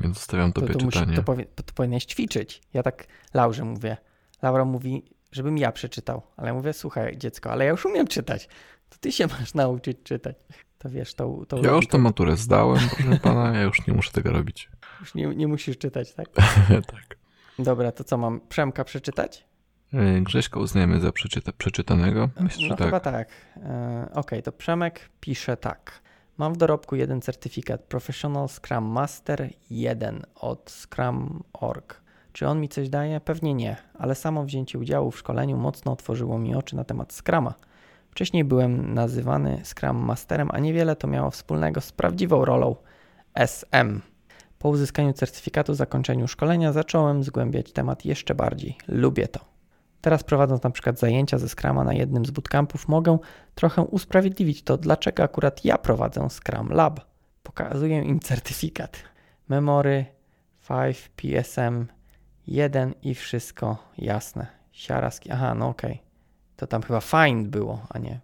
[0.00, 1.16] więc zostawiam To, tobie to, musi, czytanie.
[1.16, 2.62] to, powie, to powinieneś ćwiczyć.
[2.74, 3.96] Ja tak Laurze mówię.
[4.42, 6.22] Laura mówi, żebym ja przeczytał.
[6.36, 8.48] Ale ja mówię, słuchaj dziecko, ale ja już umiem czytać.
[8.90, 10.36] To ty się masz nauczyć czytać.
[10.78, 14.10] To wiesz, tą, tą Ja już tę maturę zdałem, proszę pana, ja już nie muszę
[14.10, 14.70] tego robić.
[15.00, 16.28] już nie, nie musisz czytać, tak?
[16.92, 17.16] tak.
[17.58, 18.40] Dobra, to co mam?
[18.48, 19.44] Przemka przeczytać?
[19.92, 22.28] E, Grześka uznajemy za przeczyta, przeczytanego.
[22.40, 22.86] Myślę, no że tak.
[22.86, 23.28] chyba tak.
[23.56, 26.02] E, Okej, to Przemek pisze tak.
[26.38, 32.00] Mam w dorobku jeden certyfikat Professional Scrum Master 1 od Scrum.org.
[32.32, 33.20] Czy on mi coś daje?
[33.20, 37.54] Pewnie nie, ale samo wzięcie udziału w szkoleniu mocno otworzyło mi oczy na temat Scrama.
[38.10, 42.76] Wcześniej byłem nazywany Scrum Masterem, a niewiele to miało wspólnego z prawdziwą rolą
[43.34, 44.00] SM.
[44.58, 48.78] Po uzyskaniu certyfikatu, zakończeniu szkolenia zacząłem zgłębiać temat jeszcze bardziej.
[48.88, 49.40] Lubię to.
[50.00, 53.18] Teraz prowadząc na przykład zajęcia ze Scrama na jednym z bootcampów, mogę
[53.54, 57.00] trochę usprawiedliwić to, dlaczego akurat ja prowadzę Scrum Lab.
[57.42, 58.96] Pokazuję im certyfikat.
[59.48, 60.04] Memory
[60.68, 61.86] 5 PSM
[62.46, 64.46] 1 i wszystko jasne.
[64.72, 65.30] Siaraski.
[65.30, 66.09] Aha, no okej.
[66.60, 68.20] To tam chyba find było, a nie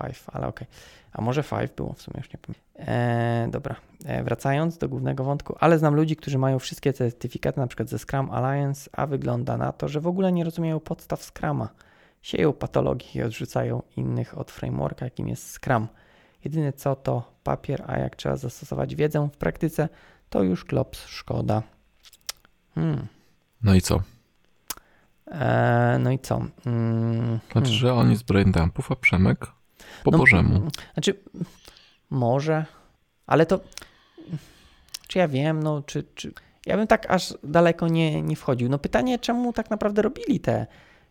[0.00, 0.66] 5, ale okej.
[1.12, 2.94] A może 5 było w sumie już nie pamiętam.
[2.94, 3.76] Eee, dobra,
[4.06, 7.98] eee, wracając do głównego wątku, ale znam ludzi, którzy mają wszystkie certyfikaty, na przykład ze
[7.98, 11.68] Scrum Alliance, a wygląda na to, że w ogóle nie rozumieją podstaw Scrama.
[12.22, 15.88] Sieją patologii i odrzucają innych od frameworka, jakim jest Scrum.
[16.44, 19.88] Jedyne co to papier, a jak trzeba zastosować wiedzę w praktyce,
[20.30, 21.62] to już klops szkoda.
[22.74, 23.06] Hmm.
[23.62, 24.00] No i co?
[25.30, 26.40] Eee, no i co?
[26.66, 27.78] Mm, Znaczy, hmm.
[27.78, 29.46] że on jest braindumpów, a Przemek
[30.04, 30.68] po No, Bożemu.
[30.94, 31.14] Znaczy,
[32.10, 32.64] może,
[33.26, 33.60] ale to.
[35.08, 36.04] Czy ja wiem, no, czy.
[36.14, 36.32] czy
[36.66, 38.68] ja bym tak aż daleko nie, nie wchodził.
[38.68, 40.66] No, pytanie, czemu tak naprawdę robili te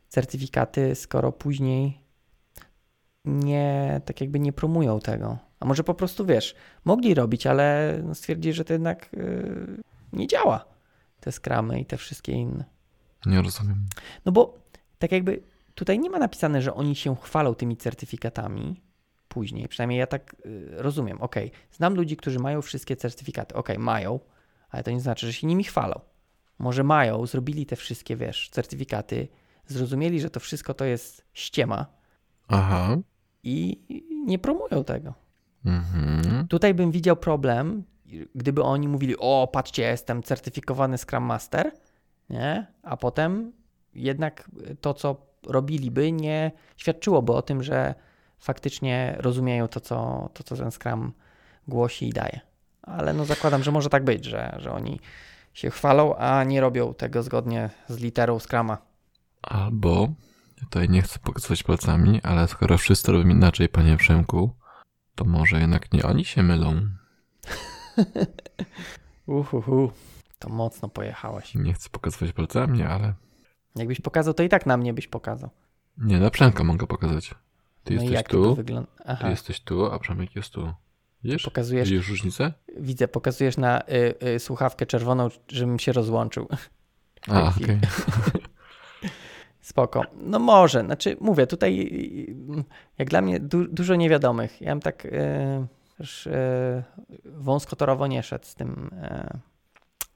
[0.09, 2.01] certyfikaty, skoro później
[3.25, 5.37] nie, tak jakby nie promują tego.
[5.59, 6.55] A może po prostu wiesz,
[6.85, 10.65] mogli robić, ale no stwierdzili, że to jednak yy, nie działa.
[11.19, 12.65] Te skramy i te wszystkie inne.
[13.25, 13.85] Nie rozumiem.
[14.25, 14.59] No bo
[14.99, 15.43] tak jakby
[15.75, 18.81] tutaj nie ma napisane, że oni się chwalą tymi certyfikatami
[19.27, 19.67] później.
[19.67, 21.21] Przynajmniej ja tak y, rozumiem.
[21.21, 21.35] Ok,
[21.71, 23.55] znam ludzi, którzy mają wszystkie certyfikaty.
[23.55, 24.19] Ok, mają,
[24.69, 25.99] ale to nie znaczy, że się nimi chwalą.
[26.59, 29.27] Może mają, zrobili te wszystkie, wiesz, certyfikaty,
[29.67, 31.85] zrozumieli, że to wszystko to jest ściema
[32.47, 32.97] Aha.
[33.43, 33.81] i
[34.25, 35.13] nie promują tego.
[35.65, 36.47] Mhm.
[36.47, 37.83] Tutaj bym widział problem,
[38.35, 41.71] gdyby oni mówili, o patrzcie, jestem certyfikowany Scrum Master,
[42.29, 42.67] nie?
[42.83, 43.51] A potem
[43.93, 44.49] jednak
[44.81, 47.95] to, co robiliby, nie świadczyłoby o tym, że
[48.39, 51.13] faktycznie rozumieją to, co, to, co ten Scrum
[51.67, 52.39] głosi i daje.
[52.81, 54.99] Ale no zakładam, że może tak być, że, że oni
[55.53, 58.77] się chwalą, a nie robią tego zgodnie z literą Scrama.
[59.41, 60.09] Albo,
[60.59, 64.55] tutaj nie chcę pokazywać palcami, ale skoro wszyscy robią inaczej, panie Przemku,
[65.15, 66.81] to może jednak nie oni się mylą.
[69.25, 69.91] Uhuhu,
[70.39, 71.55] to mocno pojechałeś.
[71.55, 73.13] Nie chcę pokazywać palcami, ale
[73.75, 75.49] Jakbyś pokazał, to i tak na mnie byś pokazał.
[75.97, 77.35] nie, na Przemka mogę pokazać.
[77.83, 78.55] Ty no jesteś tu,
[79.21, 80.73] ty jesteś tu, a Przemek jest tu.
[81.23, 81.43] Widzisz?
[81.43, 82.53] pokazujesz Widzisz różnicę?
[82.77, 86.47] Widzę, pokazujesz na y, y, słuchawkę czerwoną, żebym się rozłączył.
[87.27, 87.79] A, okej.
[89.61, 90.03] Spoko.
[90.15, 91.79] No może, znaczy mówię, tutaj
[92.59, 92.63] y,
[92.97, 94.61] jak dla mnie du dużo niewiadomych.
[94.61, 95.11] Ja bym tak y,
[95.99, 96.83] już y,
[97.25, 98.89] wąskotorowo nie szedł z tym.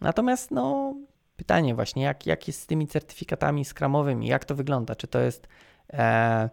[0.02, 0.96] Natomiast no
[1.36, 4.96] pytanie właśnie, jak, jak jest z tymi certyfikatami skramowymi, jak to wygląda?
[4.96, 5.48] Czy to jest
[5.94, 6.50] e,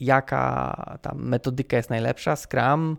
[0.00, 2.96] jaka tam metodyka jest najlepsza, Scrum,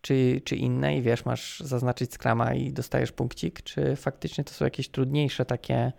[0.00, 4.64] czy, czy inne i wiesz, masz zaznaczyć Scrama i dostajesz punkcik, czy faktycznie to są
[4.64, 5.92] jakieś trudniejsze takie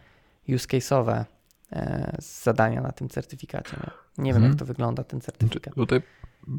[0.49, 1.25] use case'owe
[1.71, 3.77] e, zadania na tym certyfikacie.
[4.17, 4.51] Nie, nie wiem, Mhm.
[4.51, 5.73] jak to wygląda ten Znaczy, certyfikat.
[5.75, 6.01] Tutaj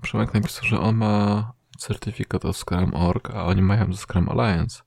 [0.02, 4.82] Przemek napisał, że on ma certyfikat od Scrum.org, a oni mają ze Scrum Alliance.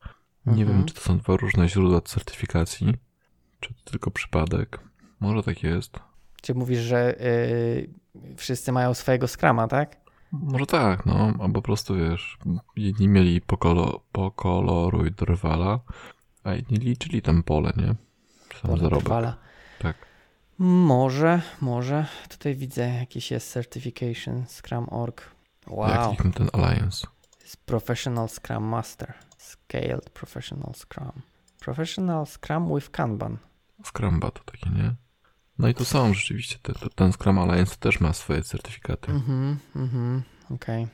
[0.47, 0.77] Nie Mhm.
[0.77, 2.93] wiem, czy to są dwa różne źródła certyfikacji,
[3.59, 4.79] czy to tylko przypadek.
[5.19, 5.99] Może tak jest.
[6.41, 7.89] Czy mówisz, że y,
[8.37, 9.97] wszyscy mają swojego Scrama, tak?
[10.31, 12.37] Może tak, no, albo po prostu wiesz,
[12.75, 15.79] jedni mieli pokolo, pokoloruj drwala,
[16.43, 17.87] a inni liczyli tam pole, nie?
[17.87, 19.03] Tam Pole zarobek.
[19.05, 19.37] Drwala.
[19.79, 19.95] Tak.
[20.57, 22.05] Może, może.
[22.29, 25.21] Tutaj widzę jakiś jest certification Scrum.org.
[25.67, 26.15] Jak Wow.
[26.15, 27.07] kliknę ten Alliance.
[27.55, 29.13] Professional Scrum Master.
[29.37, 31.21] Scaled Professional Scrum.
[31.59, 33.37] Professional Scrum with Kanban.
[33.83, 34.95] Scrumba to takie, nie?
[35.59, 39.11] No i tu są rzeczywiście, te, te, ten Scrum Alliance też ma swoje certyfikaty.
[39.11, 40.87] Mhm, mhm, okej.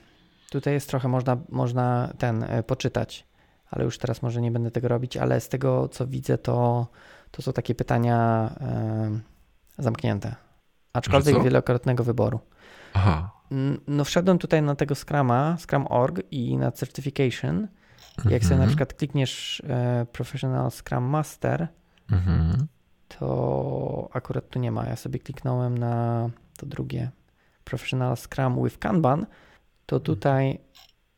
[0.51, 3.27] Tutaj jest trochę można, można ten e, poczytać,
[3.69, 6.87] ale już teraz może nie będę tego robić, ale z tego co widzę, to,
[7.31, 9.19] to są takie pytania e,
[9.77, 10.35] zamknięte.
[10.93, 12.39] Aczkolwiek wielokrotnego wyboru.
[12.93, 13.31] Aha.
[13.51, 17.67] N- No wszedłem tutaj na tego Scrama, Scrum.org i na Certification.
[18.29, 18.67] Jak sobie na Mhm.
[18.69, 21.67] przykład klikniesz e, Professional Scrum Master,
[22.11, 22.67] Mhm.
[23.19, 24.85] to akurat tu nie ma.
[24.85, 27.11] Ja sobie kliknąłem na to drugie
[27.63, 29.25] Professional Scrum with Kanban,
[29.85, 30.59] to tutaj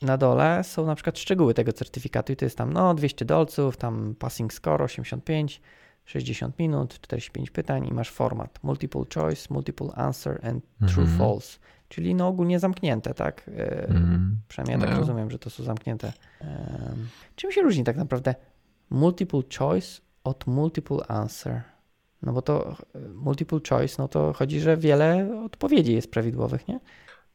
[0.01, 3.78] na dole są na przykład szczegóły tego certyfikatu i to jest tam no 200 dolców,
[3.78, 5.61] tam passing score 85,
[6.06, 11.18] 60 minut, 45 pytań i masz format multiple choice, multiple answer and true Mhm.
[11.18, 11.60] false.
[11.89, 13.49] Czyli no ogólnie zamknięte, tak?
[13.58, 14.39] E, Mhm.
[14.47, 14.99] Przynajmniej ja tak No.
[14.99, 16.14] rozumiem, że to są zamknięte.
[16.41, 18.36] Em, czym się różni tak naprawdę
[18.89, 21.62] multiple choice od multiple answer?
[22.22, 26.80] No bo to e, multiple choice, no to chodzi, że wiele odpowiedzi jest prawidłowych, nie?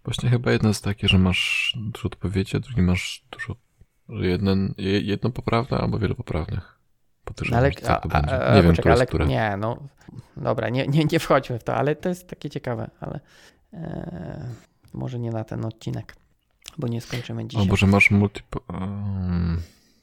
[0.05, 3.57] Właśnie chyba jedno jest takie, że masz dużo odpowiedzi, a drugi masz dużo,
[4.09, 6.80] jeden, jedno poprawne albo wiele poprawnych.
[7.35, 9.26] Podejrzewam, ale, że tak to a, a, Nie wiem, poczekaj, ale, które.
[9.26, 9.76] Nie, no
[10.37, 13.20] dobra, nie, nie, nie wchodźmy w to, ale to jest takie ciekawe, ale
[13.72, 14.45] e,
[14.93, 16.16] może nie na ten odcinek,
[16.78, 17.62] bo nie skończymy dzisiaj.
[17.62, 18.61] Albo, że masz multiple...
[18.68, 19.62] Um,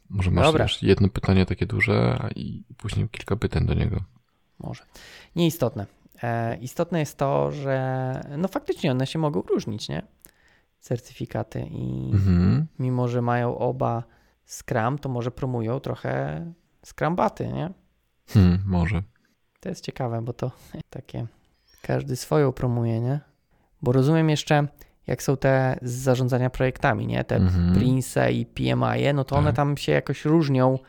[0.09, 0.67] może masz Dobra.
[0.81, 4.03] jedno pytanie takie duże, a i później kilka pytań do niego.
[4.59, 4.83] Może.
[5.35, 5.85] Nieistotne.
[6.23, 10.01] E, istotne jest to, że no faktycznie one się mogą różnić, nie?
[10.79, 12.67] Certyfikaty i Mhm.
[12.79, 14.03] mimo, że mają oba
[14.45, 16.45] Scrum, to może promują trochę
[16.91, 17.69] Scrumbaty, nie?
[18.27, 19.03] Hmm, może.
[19.59, 20.51] To jest ciekawe, bo to
[20.89, 21.27] takie
[21.81, 23.19] każdy swoją promuje, nie?
[23.81, 24.67] Bo rozumiem jeszcze,
[25.07, 27.23] jak są te z zarządzania projektami, nie?
[27.23, 27.73] Te Mhm.
[27.75, 29.55] Prince i PMI, no to one Tak.
[29.55, 30.79] tam się jakoś różnią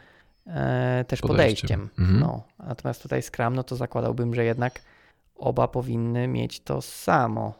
[0.46, 1.80] e, też Podejściem.
[1.80, 1.88] podejściem.
[1.98, 2.20] Mhm.
[2.20, 4.80] No, natomiast tutaj Scrum, no to zakładałbym, że jednak
[5.36, 7.54] oba powinny mieć to samo,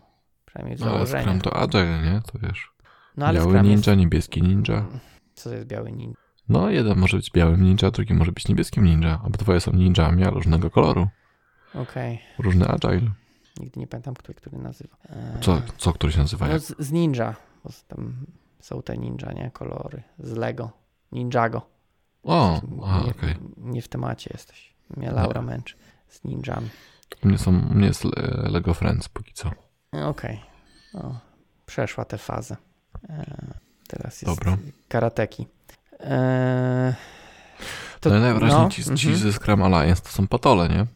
[0.46, 1.24] przynajmniej w No, ale założeniu.
[1.24, 2.20] Scrum to Agile, nie?
[2.32, 2.72] To wiesz.
[3.16, 3.98] no ale biały Scrum ninja, jest...
[4.00, 4.84] niebieski ninja.
[5.34, 6.14] Co to jest biały ninja?
[6.48, 9.20] No, jeden może być białym ninja, drugi może być niebieskim ninja.
[9.24, 11.08] Obydwoje są ninjami, ale różnego koloru.
[11.74, 13.10] Okej, Różny Agile.
[13.60, 14.96] nigdy nie pamiętam, który, który nazywa.
[15.08, 16.48] E, Co, co który się nazywa?
[16.48, 18.26] No z, z ninja, bo tam
[18.60, 19.50] są te ninja, nie?
[19.50, 20.02] Kolory.
[20.18, 20.70] Z Lego.
[21.12, 21.66] Ninjago.
[22.22, 23.34] O, a, nie, okej.
[23.56, 24.74] nie w temacie jesteś.
[24.96, 25.74] Mnie Laura męczy
[26.08, 26.68] z ninjami.
[27.24, 29.50] U mnie, są, u mnie jest Le- Lego Friends póki co.
[29.92, 30.40] Okej.
[30.94, 31.20] No,
[31.66, 32.56] Przeszła tę fazę.
[33.08, 33.54] E,
[33.88, 34.56] teraz jest Dobra.
[34.88, 35.46] karateki.
[36.00, 36.94] E,
[38.00, 39.16] To, no, najwyraźniej no, ci, ci mhm.
[39.16, 40.86] ze Scrum Alliance to są patole, nie?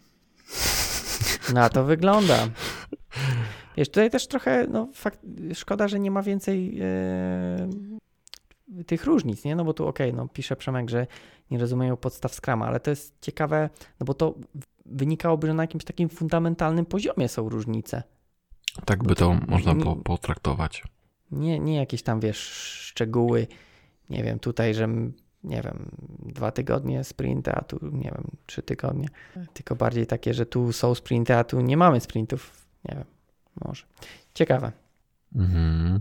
[1.55, 2.49] Na to wygląda.
[3.77, 5.19] Wiesz, tutaj też trochę, no fakt,
[5.55, 7.69] szkoda, że nie ma więcej e,
[8.87, 9.57] tych różnic, nie?
[9.57, 11.07] No bo tu okej, no pisze Przemek, że
[11.51, 14.35] nie rozumieją podstaw Scrama, ale to jest ciekawe, no bo to
[14.87, 18.03] wynikałoby, że na jakimś takim fundamentalnym poziomie są różnice.
[18.85, 20.83] Tak by to to można po, potraktować.
[21.31, 22.39] Nie, nie jakieś tam, wiesz,
[22.91, 23.47] szczegóły,
[24.11, 24.89] nie wiem, tutaj, że
[25.45, 29.09] nie wiem, dwa tygodnie sprinty, a tu, nie wiem, trzy tygodnie.
[29.53, 32.67] Tylko bardziej takie, że tu są sprinty, a tu nie mamy sprintów.
[32.89, 33.05] Nie wiem,
[33.65, 33.85] może.
[34.35, 34.73] Ciekawe.
[35.35, 36.01] Mhm.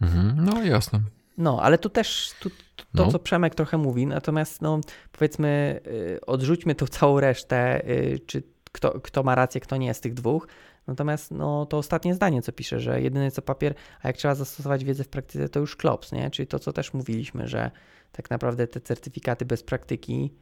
[0.00, 0.44] Mhm.
[0.44, 1.00] No jasne.
[1.38, 3.12] No, ale tu też tu, tu, to, No.
[3.12, 4.80] co Przemek trochę mówi, natomiast no,
[5.12, 10.00] powiedzmy, y, odrzućmy tą całą resztę, y, czy kto, kto ma rację, kto nie z
[10.00, 10.48] tych dwóch.
[10.86, 14.84] Natomiast no, to ostatnie zdanie, co pisze, że jedyne co papier, a jak trzeba zastosować
[14.84, 16.30] wiedzę w praktyce, to już klops, nie?
[16.30, 17.70] Czyli to, co też mówiliśmy, że
[18.12, 20.34] tak naprawdę te certyfikaty bez praktyki,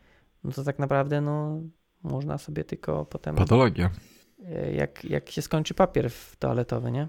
[0.44, 1.60] no to tak naprawdę no,
[2.02, 3.90] można sobie tylko potem, Patologia.
[4.68, 7.08] y, jak, jak się skończy papier toaletowy, nie?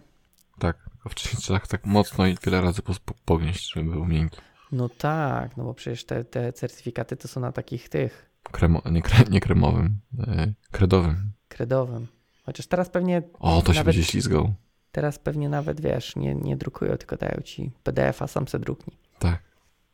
[0.60, 0.90] Tak.
[1.10, 2.82] Wcześniej trzeba tak, mocno i wiele razy
[3.26, 4.42] pognieść, żeby był miękki.
[4.72, 9.02] No tak, no bo przecież te, te certyfikaty to są na takich tych Kremo, nie,
[9.02, 11.32] kre, nie kremowym, e, kredowym.
[11.48, 12.08] kredowym.
[12.46, 14.54] Chociaż teraz pewnie O, to się Nawet- będzie ślizgał.
[14.92, 18.98] Teraz pewnie nawet wiesz, nie, nie drukują, tylko dają ci PDF-a, sam se druknij.
[19.20, 19.40] Tak,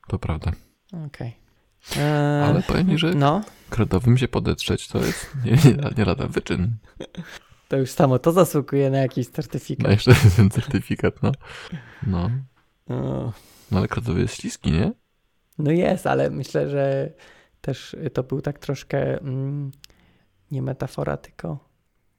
[0.08, 0.52] to prawda.
[1.08, 1.36] Okej.
[1.97, 6.28] Eee, Ale powiem ci, że No, kredowym się podetrzeć to jest nie, nie, nie lada
[6.28, 6.76] wyczyn.
[7.68, 9.91] to już samo to zasługuje na jakiś No certyfikat.
[9.91, 11.32] jeszcze ten certyfikat, no.
[12.08, 12.30] No,
[12.89, 13.32] O,
[13.72, 14.91] no ale kredowy jest śliski, nie?
[15.58, 17.14] No jest, ale myślę, że
[17.62, 19.72] też to był tak troszkę mm,
[20.52, 21.70] nie metafora, tylko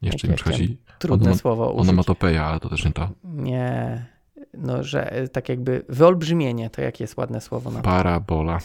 [0.03, 1.88] Jeszcze mi przychodzi trudne Onoma- słowo użyć.
[1.88, 3.09] onomatopeja, ale to też nie to.
[3.24, 4.07] Nie,
[4.55, 7.80] no, że e, tak jakby wyolbrzymienie, to jakie jest ładne słowo na?
[7.82, 8.59] Parabola.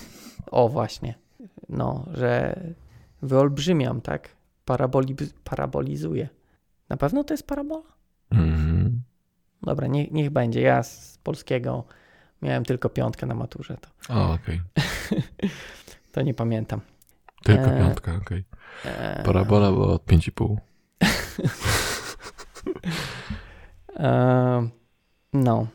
[0.52, 1.16] O, właśnie.
[1.70, 2.60] No, że
[3.22, 4.30] wyolbrzymiam, tak?
[4.66, 6.30] Paraboli, parabolizuję.
[6.90, 7.84] Na pewno to jest parabola?
[8.32, 9.02] Mhm.
[9.64, 10.62] Dobra, nie, niech będzie.
[10.62, 11.84] Ja z polskiego
[12.42, 14.62] miałem tylko piątkę na maturze, to, O, okej.
[16.12, 16.82] to nie pamiętam.
[17.44, 17.80] Tylko Eee.
[17.80, 18.44] piątka, okej.
[18.86, 20.58] Eee, Parabola była od 5,5.
[23.96, 24.70] Eee,
[25.34, 25.68] no.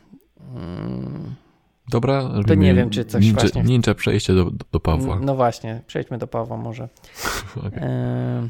[1.89, 5.19] Dobra, robimy nie wiem, czy coś ninja, właśnie- ninja przejście do, do, Pawła.
[5.21, 6.83] No właśnie, przejdźmy do Pawła może.
[7.67, 7.79] Okej.
[7.81, 8.49] Eee,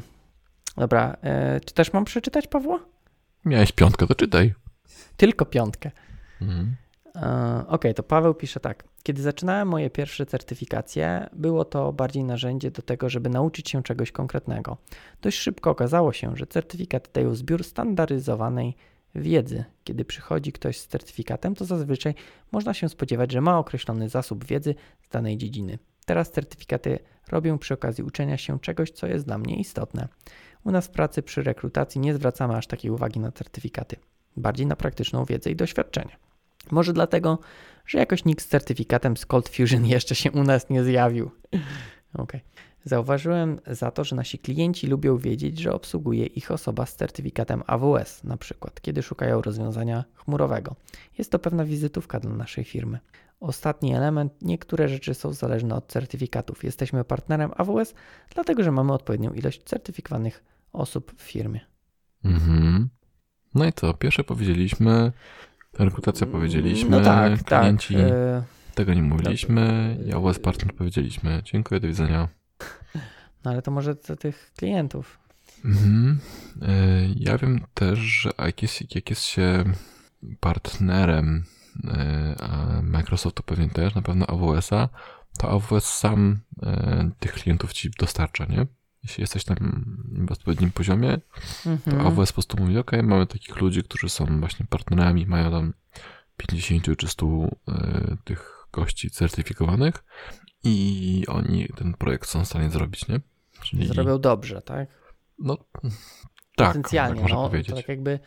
[0.76, 2.80] dobra, eee, czy też mam przeczytać Pawła?
[3.44, 4.54] Miałeś piątkę, to czytaj.
[5.16, 5.90] Tylko piątkę.
[6.42, 6.76] Mhm.
[7.16, 8.84] E, Okej, to Paweł pisze tak.
[9.04, 14.12] Kiedy zaczynałem moje pierwsze certyfikacje, było to bardziej narzędzie do tego, żeby nauczyć się czegoś
[14.12, 14.76] konkretnego.
[15.22, 18.76] Dość szybko okazało się, że certyfikaty dają zbiór standaryzowanej
[19.14, 19.64] wiedzy.
[19.84, 22.14] Kiedy przychodzi ktoś z certyfikatem, to zazwyczaj
[22.52, 25.78] można się spodziewać, że ma określony zasób wiedzy z danej dziedziny.
[26.06, 26.98] Teraz certyfikaty
[27.28, 30.08] robię przy okazji uczenia się czegoś, co jest dla mnie istotne.
[30.64, 33.96] U nas w pracy przy rekrutacji nie zwracamy aż takiej uwagi na certyfikaty,
[34.36, 36.16] bardziej na praktyczną wiedzę i doświadczenie.
[36.70, 37.38] Może dlatego,
[37.86, 41.30] że jakoś nikt z certyfikatem z Cold Fusion jeszcze się u nas nie zjawił.
[42.14, 42.40] Okay.
[42.84, 48.24] Zauważyłem za to, że nasi klienci lubią wiedzieć, że obsługuje ich osoba z certyfikatem AWS,
[48.24, 50.76] na przykład, kiedy szukają rozwiązania chmurowego.
[51.18, 52.98] Jest to pewna wizytówka dla naszej firmy.
[53.40, 56.64] Ostatni element, niektóre rzeczy są zależne od certyfikatów.
[56.64, 57.94] Jesteśmy partnerem AWS,
[58.34, 61.60] dlatego że mamy odpowiednią ilość certyfikowanych osób w firmie.
[62.24, 62.88] Mhm.
[63.54, 63.94] No i co?
[63.94, 65.12] Pierwsze powiedzieliśmy,
[65.78, 68.04] rekrutacja powiedzieliśmy, No tak, klienci tak.
[68.74, 71.42] tego nie mówiliśmy, ja AWS partner powiedzieliśmy.
[71.44, 72.28] Dziękuję, do widzenia.
[73.44, 75.18] No ale to może do tych klientów.
[75.64, 76.18] Mhm.
[76.62, 76.68] E,
[77.16, 79.64] Ja wiem też, że jak jest, jak jest się
[80.40, 81.44] partnerem
[81.84, 84.88] e, a Microsoftu pewnie też, na pewno AWS-a,
[85.38, 86.40] to AWS sam
[87.18, 88.66] tych klientów ci dostarcza, nie?
[89.04, 89.84] Jeśli jesteś tam
[90.28, 91.18] w odpowiednim poziomie,
[91.64, 92.06] to Mhm.
[92.06, 95.74] AWS po prostu mówi, ok, mamy takich ludzi, którzy są właśnie partnerami, mają tam
[96.36, 100.04] 50 czy 100 e, tych gości certyfikowanych
[100.64, 103.20] i oni ten projekt są w stanie zrobić, nie?
[103.62, 104.88] Czyli, Zrobią dobrze, tak?
[105.38, 105.56] no,
[106.56, 107.70] tak, Potencjalnie, tak można no, powiedzieć.
[107.70, 108.18] to tak jakby,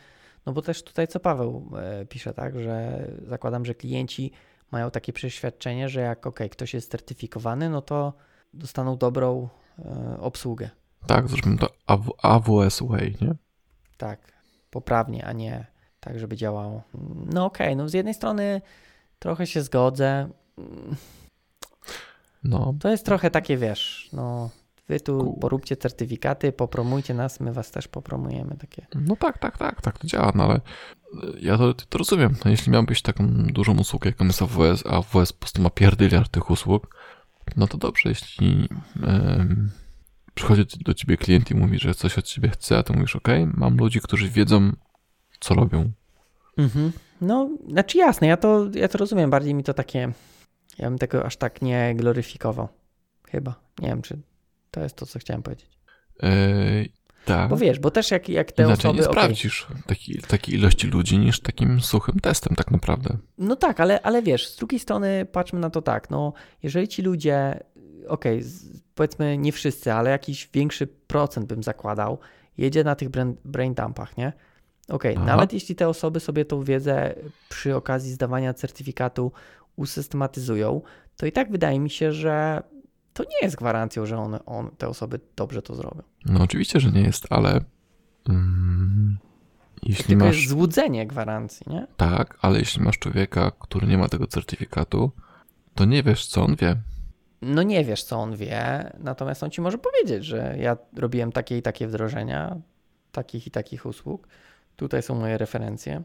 [0.46, 4.32] no bo też tutaj co Paweł e, pisze, tak, że zakładam, że klienci
[4.70, 8.12] mają takie przeświadczenie, że jak ok, ktoś jest certyfikowany, no to
[8.54, 9.48] dostaną dobrą
[10.20, 10.70] obsługę.
[11.06, 13.34] Tak, zrobimy to AW- AWS Way, nie?
[13.96, 14.32] Tak,
[14.70, 15.66] poprawnie, a nie
[16.00, 16.82] tak, żeby działało.
[17.32, 18.60] No okej, no z jednej strony
[19.18, 20.28] trochę się zgodzę.
[22.44, 24.50] No, To jest trochę takie, wiesz, no
[24.88, 28.86] wy tu Ku- poróbcie certyfikaty, popromujcie nas, my was też popromujemy, takie.
[28.94, 30.60] no tak, tak, tak, tak to działa, no ale e,
[31.40, 32.36] ja to, to rozumiem.
[32.44, 36.30] No, jeśli miałbyś taką dużą usługę, jaką jest AWS, a AWS po prostu ma pierdyliard
[36.32, 36.96] tych usług,
[37.56, 38.68] no to dobrze, jeśli
[40.34, 43.28] przychodzi do ciebie klient i mówi, że coś od ciebie chce, a ty mówisz, ok,
[43.54, 44.72] mam ludzi, którzy wiedzą,
[45.40, 45.92] co robią.
[46.58, 46.92] Mhm.
[47.20, 50.12] No, znaczy jasne, ja to, ja to rozumiem, bardziej mi to takie,
[50.78, 52.68] ja bym tego aż tak nie gloryfikował.
[53.28, 53.54] Chyba.
[53.78, 54.18] Nie wiem, czy
[54.70, 55.70] to jest to, co chciałem powiedzieć.
[56.22, 56.28] E,
[57.28, 57.50] tak.
[57.50, 58.98] Bo wiesz, bo też jak, jak te Inaczej osoby...
[58.98, 63.16] nie sprawdzisz takiej, takiej ilości ludzi niż takim suchym testem tak naprawdę.
[63.38, 67.02] No tak, ale, ale wiesz, z drugiej strony patrzmy na to tak, no jeżeli ci
[67.02, 67.60] ludzie,
[68.08, 72.18] okej, z- powiedzmy nie wszyscy, ale jakiś większy procent bym zakładał,
[72.58, 74.32] jedzie na tych brain, brain dumpach, nie?
[74.88, 75.24] Okej, Aha.
[75.24, 77.14] nawet jeśli te osoby sobie tą wiedzę
[77.48, 79.32] przy okazji zdawania certyfikatu
[79.76, 80.82] usystematyzują,
[81.16, 82.62] to i tak wydaje mi się, że
[83.18, 86.02] to nie jest gwarancją, że one, on, te osoby dobrze to zrobią.
[86.24, 87.60] No oczywiście, że nie jest, ale
[88.28, 89.18] mm,
[89.82, 91.86] jeśli Tylko masz jest złudzenie gwarancji, nie?
[91.96, 95.10] tak, ale jeśli masz człowieka, który nie ma tego certyfikatu,
[95.74, 96.76] to nie wiesz, co on wie.
[97.42, 101.58] no nie wiesz, co on wie, natomiast on ci może powiedzieć, że ja robiłem takie
[101.58, 102.56] i takie wdrożenia,
[103.12, 104.28] takich i takich usług.
[104.76, 106.02] Tutaj są moje referencje.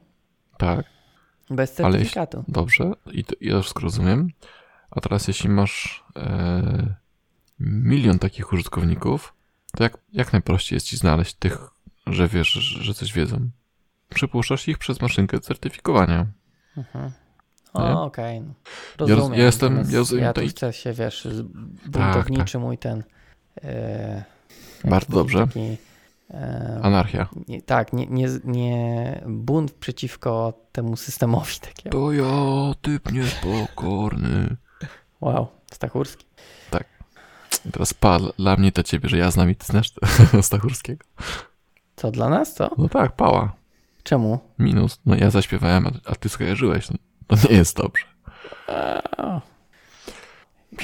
[0.58, 0.86] Tak,
[1.50, 2.44] Bez Ale certyfikatu.
[2.48, 4.30] dobrze, i to, ja już rozumiem.
[4.92, 6.96] A teraz jeśli masz e,
[7.66, 9.34] milion takich użytkowników,
[9.78, 11.58] to jak, jak najprościej jest ci znaleźć tych,
[12.08, 13.50] że wiesz, że, coś wiedzą.
[14.16, 16.26] Przypuszczasz ich przez maszynkę certyfikowania.
[16.78, 17.12] Mhm.
[17.74, 18.42] O, okej.
[18.42, 18.54] No.
[18.98, 19.40] roz- Rozumiem.
[19.40, 21.42] ja jestem- Natomiast ja rozumiem ja tu chcę się, wiesz, z-
[21.88, 23.04] buntowniczy mój ten...
[23.64, 25.48] Jak Bardzo dobrze.
[25.48, 25.78] Taki,
[26.32, 27.30] e, Anarchia.
[27.48, 31.60] nie, tak, nie, nie, nie bunt przeciwko temu systemowi.
[31.62, 31.90] Takie.
[31.90, 34.56] To ja, typ niespokorny.
[35.22, 36.26] Wow, Stachurski.
[37.72, 39.92] Teraz pa, dla mnie to ciebie, że ja znam i ty znasz
[40.42, 41.06] Stachurskiego.
[41.96, 42.70] Co dla nas, co?
[42.78, 43.56] No tak, pała.
[44.04, 44.40] Czemu?
[44.60, 45.00] Minus.
[45.06, 46.90] No ja zaśpiewałem, a, ty skojarzyłeś.
[46.90, 46.98] No,
[47.28, 48.06] to nie jest dobrze.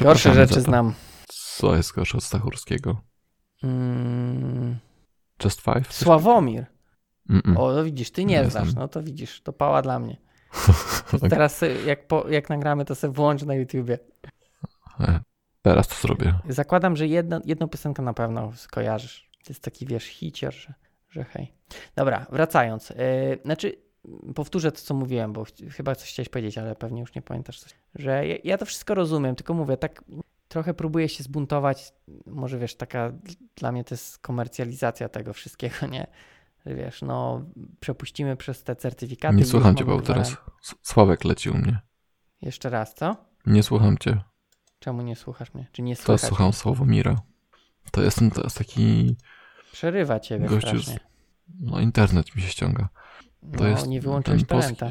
[0.01, 0.61] Gorsze rzeczy to.
[0.61, 0.93] znam.
[1.27, 3.01] Co jest gorsze od Stachurskiego?
[3.63, 4.77] Mm,
[5.43, 5.93] Just Five?
[5.93, 6.65] Sławomir.
[7.29, 7.57] Mm-mm.
[7.57, 8.73] O, no widzisz, ty nie, Nie znasz.
[8.73, 10.17] No to widzisz, to pała dla mnie.
[11.29, 13.99] Teraz jak, po, jak nagramy, to sobie włącz na YouTubie.
[15.61, 16.33] Teraz to zrobię.
[16.49, 19.29] Zakładam, że jedno, jedną piosenkę na pewno skojarzysz.
[19.43, 20.73] To jest taki, wiesz, hicier, że,
[21.09, 21.53] że hej.
[21.95, 22.89] Dobra, wracając.
[22.89, 22.95] Yy,
[23.45, 23.73] znaczy,
[24.35, 27.59] powtórzę to, co mówiłem, bo ch chyba coś chciałeś powiedzieć, ale pewnie już nie pamiętasz
[27.59, 27.75] coś.
[27.95, 30.03] Że ja, ja to wszystko rozumiem, tylko mówię, tak
[30.47, 31.93] trochę próbuję się zbuntować.
[32.25, 33.11] Może wiesz, taka
[33.55, 36.07] dla mnie to jest komercjalizacja tego wszystkiego, nie?
[36.65, 37.45] Wiesz, no
[37.79, 39.35] przepuścimy przez te certyfikaty.
[39.35, 40.37] Nie słucham cię, bo teraz
[40.81, 41.79] Sławek leci u mnie.
[42.41, 43.15] Jeszcze raz, co?
[43.45, 44.21] Nie słucham cię.
[44.79, 45.67] Czemu nie słuchasz mnie?
[45.71, 46.27] Czy nie To słychać?
[46.27, 47.15] słucham Sławomira.
[47.91, 49.15] To jest ten teraz taki...
[49.71, 50.99] Przerywa ciebie Gościu z-.
[51.59, 52.89] No internet mi się ściąga.
[53.57, 54.85] To no, jest nie wyłączyłeś ten polski.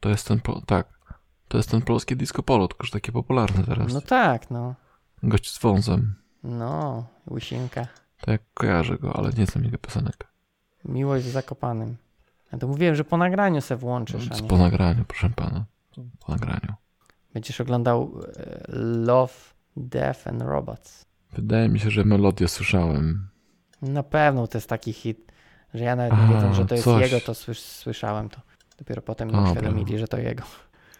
[0.00, 0.40] To jest ten...
[0.40, 0.88] Po, tak.
[1.48, 3.92] To jest ten polski disco polo, tylko że takie popularne teraz.
[3.92, 4.74] No tak, no.
[5.22, 6.14] Gość z wąsem.
[6.42, 7.86] No, łysinka.
[8.20, 10.28] Tak, kojarzę go, ale nie znam jego piosenek.
[10.84, 11.96] Miłość w Zakopanym.
[12.52, 14.48] Ja to mówiłem, że po nagraniu se włączysz, nie.
[14.48, 15.64] Po nagraniu, proszę pana.
[16.26, 16.74] Po nagraniu.
[17.34, 19.32] Będziesz oglądał e, Love,
[19.76, 21.04] Death and Robots.
[21.32, 23.28] Wydaje mi się, że melodię słyszałem.
[23.82, 25.32] Na pewno to jest taki hit,
[25.74, 27.02] że ja nawet A, nie wiedząc, że to jest coś.
[27.12, 28.40] jego, to słysz, słyszałem to.
[28.78, 30.42] Dopiero potem mi uświadomili, że to jego.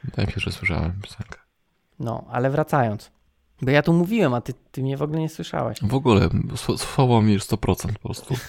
[0.05, 1.39] Wydaje mi się, że słyszałem piosenkę.
[1.99, 3.11] No, ale wracając.
[3.63, 5.79] Bo ja tu mówiłem, a ty, ty mnie w ogóle nie słyszałeś.
[5.83, 8.35] W ogóle, Sł- Sławomir 100% po prostu.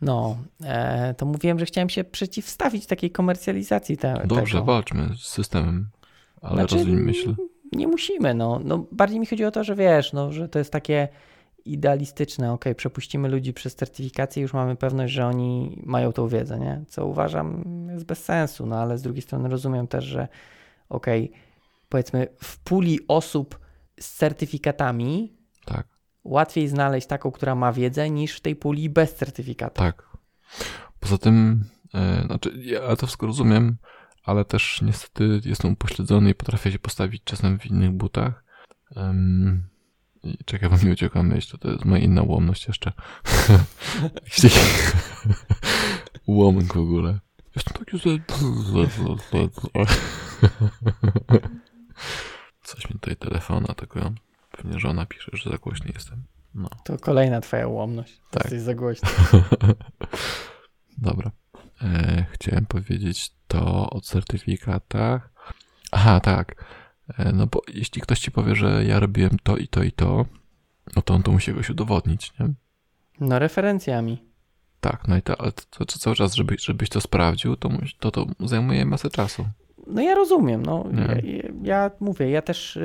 [0.00, 4.64] No, e, to mówiłem, że chciałem się przeciwstawić takiej komercjalizacji te, Dobrze, tego.
[4.64, 5.88] walczmy z systemem.
[6.42, 7.34] Ale Znaczy, rozumiem myśl.
[7.72, 8.60] Nie musimy, no.
[8.64, 8.86] no.
[8.92, 11.08] Bardziej mi chodzi o to, że wiesz, no, że to jest takie
[11.64, 12.52] idealistyczne.
[12.52, 16.84] Ok, przepuścimy ludzi przez certyfikację i już mamy pewność, że oni mają tą wiedzę, nie?
[16.88, 20.28] Co uważam jest bez sensu, no ale z drugiej strony rozumiem też, że
[20.88, 21.06] ok,
[21.88, 23.58] powiedzmy w puli osób
[24.00, 25.86] z certyfikatami Tak,
[26.24, 29.74] łatwiej znaleźć taką, która ma wiedzę, niż w tej puli bez certyfikatu.
[29.74, 30.08] tak.
[31.00, 31.64] Poza tym,
[31.94, 33.76] e, znaczy, ja to wszystko rozumiem,
[34.28, 38.44] ale też niestety jestem upośledzony i potrafię się postawić czasem w innych butach.
[38.96, 39.68] Um,
[40.22, 42.92] i czekaj, bo mi uciekła myśl, to, to jest moja inna ułomność jeszcze.
[46.26, 47.18] Ułomek w ogóle.
[47.56, 48.18] Jestem taki ze...
[52.62, 54.12] Coś mi tutaj telefona, tylko
[54.50, 56.24] pewnie żona pisze, że za głośny jestem.
[56.54, 56.68] No.
[56.84, 58.20] To kolejna twoja ułomność.
[58.30, 58.44] Tak.
[58.44, 59.08] Jesteś za głośny.
[60.98, 61.30] Dobra.
[61.82, 65.30] E, chciałem powiedzieć to o certyfikatach.
[65.92, 66.64] Aha, tak.
[67.18, 70.24] E, no bo jeśli ktoś ci powie, że ja robiłem to i to i to,
[70.96, 72.48] no to on to musi jakoś udowodnić, nie?
[73.20, 74.22] No referencjami.
[74.80, 77.70] Tak, no i to, ale to, to, cały czas, żeby, żebyś to sprawdził, to,
[78.00, 79.46] to, to zajmuje masę czasu.
[79.86, 82.78] No ja rozumiem, no ja- ja mówię, ja też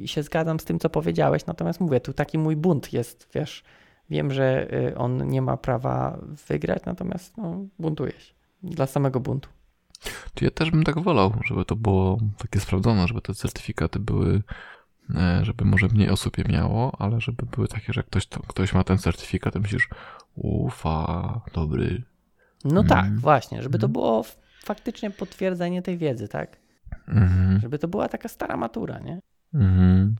[0.00, 3.64] yy, się zgadzam z tym, co powiedziałeś, natomiast mówię, tu taki mój bunt jest, wiesz,
[4.10, 9.48] wiem, że y, on nie ma prawa wygrać, natomiast no, buntuje się dla samego buntu.
[10.34, 14.42] Czy ja też bym tak wolał, żeby to było takie sprawdzone, żeby te certyfikaty były,
[15.14, 18.74] e, żeby może mniej osób je miało, ale żeby były takie, że ktoś, to, ktoś
[18.74, 19.88] ma ten certyfikat, to myślisz,
[20.34, 22.02] ufa, dobry.
[22.64, 22.86] No Mhm.
[22.88, 23.92] tak, właśnie, żeby to Mhm.
[23.92, 24.24] było
[24.64, 26.56] faktycznie potwierdzenie tej wiedzy, tak?
[27.08, 27.60] Mhm.
[27.60, 29.20] Żeby to była taka stara matura, nie?
[29.54, 30.16] Mhm.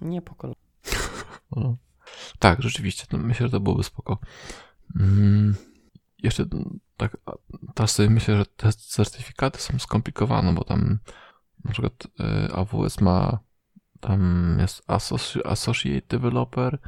[0.00, 0.56] Nie po kolei.
[2.38, 4.18] Tak, rzeczywiście, myślę, że to byłoby spoko.
[4.96, 5.54] Mm,
[6.22, 6.44] jeszcze
[6.96, 7.16] tak,
[7.86, 10.98] sobie myślę, że te certyfikaty są skomplikowane, bo tam
[11.64, 13.38] na przykład y, AWS ma,
[14.00, 16.78] tam jest associ- Associate Developer,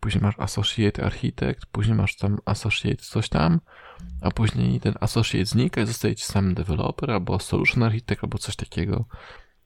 [0.00, 3.60] później masz Associate Architect, później masz tam Associate coś tam,
[4.20, 8.56] a później ten Associate znika i zostaje ci sam developer, albo Solution Architect, albo coś
[8.56, 9.04] takiego.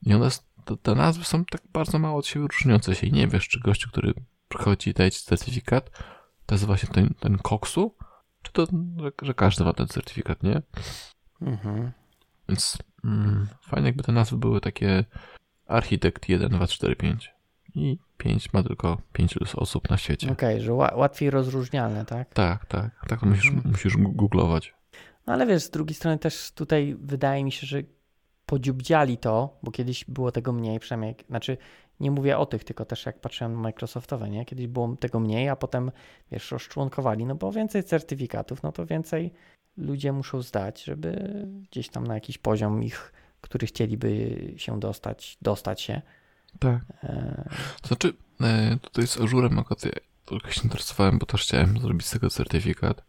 [0.01, 0.29] I one,
[0.65, 3.59] te, te nazwy są tak bardzo mało od siebie różniące się i nie wiesz, czy
[3.59, 4.13] gościu, który
[4.57, 5.89] przychodzi ci certyfikat,
[6.45, 7.95] to jest właśnie ten, ten koksu,
[8.41, 8.65] czy to,
[8.99, 10.61] że, że każdy ma ten certyfikat, nie?
[11.41, 11.91] Mhm.
[12.49, 15.05] Więc mm, fajnie jakby te nazwy były takie
[15.67, 17.33] architekt 1, 2, 4, 5
[17.75, 20.31] i 5 ma tylko 5 osób na świecie.
[20.31, 22.33] Okej, że ła- łatwiej rozróżnialne, tak?
[22.33, 23.71] Tak, tak, tak to musisz, Mhm.
[23.71, 24.73] musisz googlować.
[25.27, 27.81] No ale wiesz, z drugiej strony też tutaj wydaje mi się, że
[28.45, 31.57] podziubdziali to, bo kiedyś było tego mniej, przynajmniej, znaczy
[31.99, 34.45] nie mówię o tych, tylko też jak patrzyłem na Microsoftowe, nie?
[34.45, 35.91] Kiedyś było tego mniej, a potem,
[36.31, 39.33] wiesz, rozczłonkowali, no bo więcej certyfikatów, no to więcej
[39.77, 45.81] ludzie muszą zdać, żeby gdzieś tam na jakiś poziom ich, który chcieliby się dostać, dostać
[45.81, 46.01] się.
[46.59, 46.81] Tak.
[47.03, 47.49] E,
[47.81, 49.91] To znaczy, e, tutaj z Ażurem akurat ja
[50.25, 53.03] trochę się interesowałem, bo też chciałem zrobić z tego certyfikat.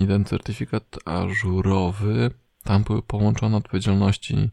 [0.00, 2.30] I ten certyfikat ażurowy,
[2.64, 4.50] tam były połączone odpowiedzialności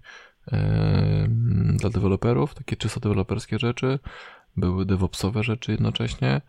[1.76, 4.00] dla deweloperów, takie czysto deweloperskie rzeczy,
[4.58, 6.42] były DevOpsowe rzeczy jednocześnie.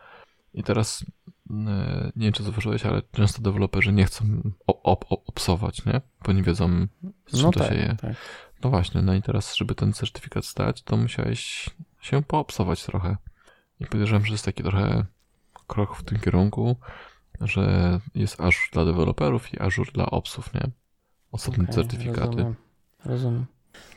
[0.55, 1.05] I teraz
[1.51, 4.25] e, nie wiem, czy zauważyłeś, ale często deweloperzy nie chcą
[4.69, 6.01] op- op- op- opsować, nie?
[6.25, 6.87] Bo nie wiedzą,
[7.27, 7.97] z czym no to tak, się je.
[8.01, 8.17] tak.
[8.65, 11.71] No właśnie, no i teraz, żeby ten certyfikat zdać, to musiałeś
[12.01, 13.17] się poobsować trochę.
[13.81, 15.05] I podejrzewam, że to jest taki trochę
[15.67, 16.77] krok w tym kierunku,
[17.41, 20.71] że jest Azure dla deweloperów i Azure dla opsów, nie?
[21.33, 22.21] Osobne Okej, certyfikaty.
[22.27, 22.55] Rozumiem.
[23.05, 23.47] rozumiem.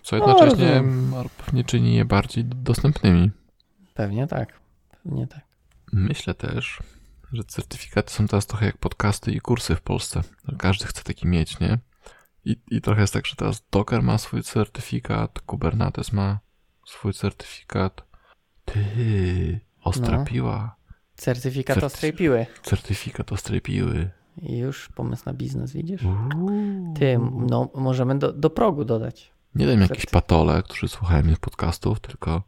[0.03, 1.13] Co No, jednocześnie m,
[1.45, 3.32] pewnie czyni je bardziej dostępnymi.
[3.93, 4.59] Pewnie tak.
[5.03, 5.41] Pewnie tak.
[5.93, 6.80] Myślę też,
[7.34, 10.21] że certyfikaty są teraz trochę jak podcasty i kursy w Polsce.
[10.57, 11.80] Każdy chce taki mieć, nie?
[12.45, 16.39] I, I trochę jest tak, że teraz Docker ma swój certyfikat, Kubernetes ma
[16.88, 18.03] swój certyfikat.
[18.65, 20.26] Ty, ostra No.
[20.26, 20.76] piła.
[21.15, 22.45] Certyfikat Certy- ostrej piły.
[22.63, 24.09] Certyfikat ostrej piły.
[24.41, 26.03] I już pomysł na biznes, widzisz?
[26.03, 26.93] Uuu.
[26.99, 29.32] Ty, no możemy do, do progu dodać.
[29.56, 32.43] Nie wiem, jakieś patole, którzy słuchają mnie podcastów, tylko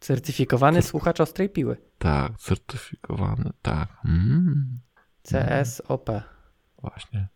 [0.00, 1.76] Certyfikowany słuchacz ostrej piły.
[1.98, 3.88] Tak, certyfikowany, tak.
[4.04, 4.80] Mm,
[5.22, 6.10] CSOP.
[6.82, 7.28] właśnie.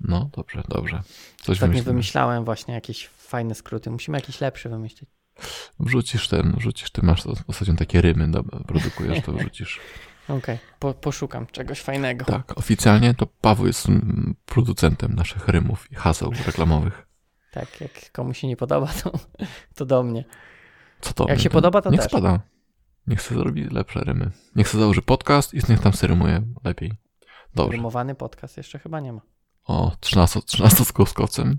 [0.00, 1.02] No, dobrze, dobrze.
[1.36, 1.84] Coś Ostatnio wymyślimy.
[1.84, 3.90] wymyślałem właśnie jakieś fajne skróty.
[3.90, 5.10] Musimy jakiś lepszy wymyślić.
[5.80, 9.80] Wrzucisz ten, wrzucisz, ty masz ostatnio takie rymy, dobra, produkujesz, to wrzucisz.
[10.28, 12.24] Okej, po, poszukam czegoś fajnego.
[12.24, 17.07] Tak, oficjalnie to Paweł jest mm, producentem naszych rymów i haseł reklamowych.
[17.52, 19.12] Tak, jak komuś się nie podoba, to,
[19.74, 20.24] to do mnie.
[21.00, 21.26] Co to?
[21.28, 22.08] Jak się podoba, to Niech też.
[22.10, 22.40] spada.
[23.06, 24.30] Niech sobie zrobi lepsze rymy.
[24.56, 26.92] Niech sobie założy podcast i niech tam sobie rymuje lepiej.
[27.54, 27.76] Dobrze.
[27.76, 29.20] Rymowany podcast jeszcze chyba nie ma.
[29.64, 31.58] O, 13, 13 z kłoskowcem.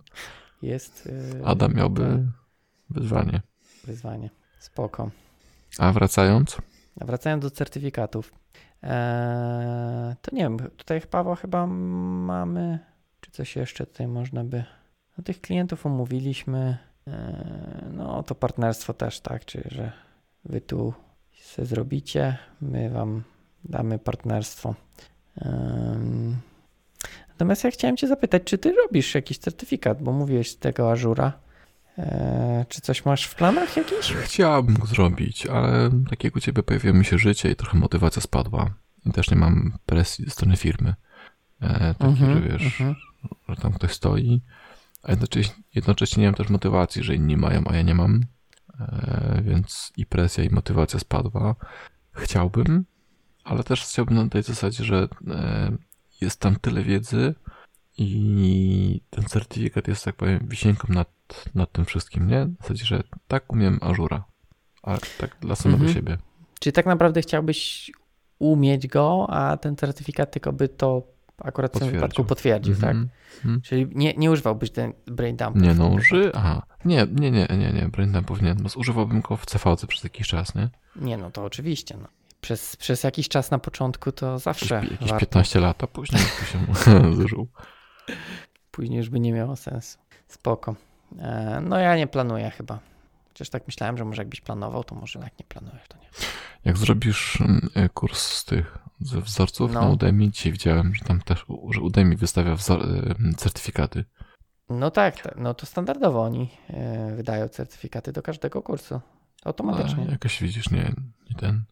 [0.62, 2.28] Jest yy, Adam miałby
[2.90, 3.42] wyzwanie.
[3.84, 4.30] wyzwanie.
[4.60, 5.10] Spoko.
[5.78, 6.58] A wracając,
[7.02, 8.34] A Wracając do certyfikatów.
[8.84, 12.80] Eee, to nie wiem, tutaj Paweł chyba mamy,
[13.22, 14.64] czy coś jeszcze tutaj można by.
[15.20, 16.78] No, tych klientów omówiliśmy.
[17.08, 17.14] Eee,
[17.94, 19.92] no to partnerstwo też, tak, czyli że
[20.46, 20.94] wy tu
[21.42, 23.24] se zrobicie, my wam
[23.64, 24.76] damy partnerstwo.
[27.30, 31.34] Natomiast ja chciałem Cię zapytać, czy Ty robisz jakiś certyfikat, bo mówiłeś z tego Ażura.
[31.98, 34.14] Eee, czy coś masz w planach jakiś?
[34.14, 38.22] chciałbym go zrobić, ale tak jak u ciebie pojawiło mi się życie i trochę motywacja
[38.22, 38.70] spadła.
[39.06, 40.94] I też nie mam presji ze strony firmy.
[41.62, 42.96] E, takiej, że wiesz, mhm.
[43.50, 44.42] że tam ktoś stoi,
[45.04, 48.26] a jednocześnie, jednocześnie nie mam też motywacji, że inni mają, a ja nie mam.
[48.80, 51.56] E, więc i presja, i motywacja spadła.
[52.12, 52.86] Chciałbym,
[53.44, 55.72] ale też chciałbym na tej zasadzie, że e,
[56.22, 57.36] jest tam tyle wiedzy
[57.98, 61.10] i ten certyfikat jest, tak powiem, wisienką nad,
[61.56, 62.46] nad tym wszystkim, nie?
[62.46, 64.24] W zasadzie, że tak umiem Ażura,
[64.84, 65.94] ale tak dla samego Mhm.
[65.94, 66.18] siebie.
[66.60, 67.92] Czyli tak naprawdę chciałbyś
[68.40, 71.04] umieć go, a ten certyfikat tylko by to
[71.44, 72.00] akurat w tym Potwierdził.
[72.00, 72.84] wypadku potwierdził, tak?
[72.90, 73.10] Mhm.
[73.38, 73.62] Mhm.
[73.62, 75.56] Czyli nie, nie używałbyś ten brain dump.
[75.56, 76.32] Nie no, uży...
[76.36, 76.62] Aha.
[76.86, 78.54] Nie, nie, nie, nie, nie, Braindump nie.
[78.54, 80.70] No, używałbym go w CVC przez jakiś czas, nie?
[80.96, 81.98] Nie, no to oczywiście.
[82.02, 82.08] No.
[82.42, 85.26] Przez, przez jakiś czas na początku to zawsze Jakieś, jakieś warto.
[85.26, 87.48] 15 lat, a później to się zużył.
[88.72, 89.98] Później już by nie miało sensu.
[90.28, 90.76] Spoko.
[91.20, 92.80] E, no ja nie planuję chyba.
[93.40, 96.10] Chociaż tak myślałem, że może jakbyś planował, to może jak nie planujesz, to nie.
[96.66, 99.82] Jak zrobisz mm, e, kurs z tych ze wzorców No.
[99.82, 104.06] na Udemy, dzisiaj widziałem, że tam też, że Udemy wystawia wzor, e, certyfikaty.
[104.70, 109.02] No tak, no to standardowo oni e, wydają certyfikaty do każdego kursu.
[109.46, 110.06] Automatycznie.
[110.08, 110.94] A, jakoś widzisz, nie,
[111.30, 111.64] nie ten.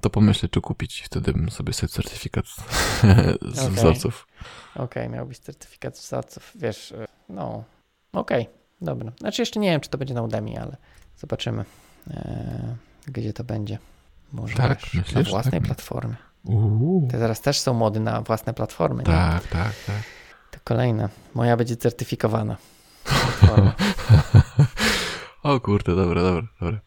[0.00, 3.70] To pomyślę, czy kupić, wtedy bym sobie sobie certyfikat z Okej.
[3.70, 4.26] wzorców.
[4.76, 6.94] Okej, miałbyś certyfikat wzorców, wiesz,
[7.28, 7.64] no,
[8.12, 8.48] okej,
[8.80, 9.12] dobra.
[9.20, 10.76] Znaczy jeszcze nie wiem, czy to będzie na Udemy, ale
[11.16, 11.64] zobaczymy,
[12.10, 13.78] e, gdzie to będzie.
[14.32, 15.30] Może Tak, wiesz, na myślisz?
[15.30, 15.62] własnej Tak.
[15.62, 16.14] platformie.
[16.44, 17.08] Uuu.
[17.10, 19.04] Te zaraz też są mody na własne platformy, nie?
[19.04, 20.02] Tak, tak, tak.
[20.50, 21.08] To kolejne.
[21.34, 22.56] Moja będzie certyfikowana.
[25.42, 26.80] O kurde, dobra, dobra, dobra.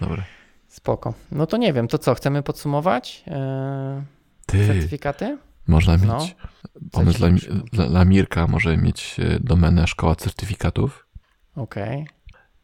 [0.00, 0.24] Dobra.
[0.68, 1.14] Spoko.
[1.32, 4.04] No to nie wiem, to co, chcemy podsumować e,
[4.46, 5.38] Ty, certyfikaty?
[5.66, 6.26] można mieć No.
[6.92, 7.28] pomysł dla,
[7.72, 11.06] dla, dla Mirka, może mieć e, domenę szkoła certyfikatów
[11.56, 12.06] Okej.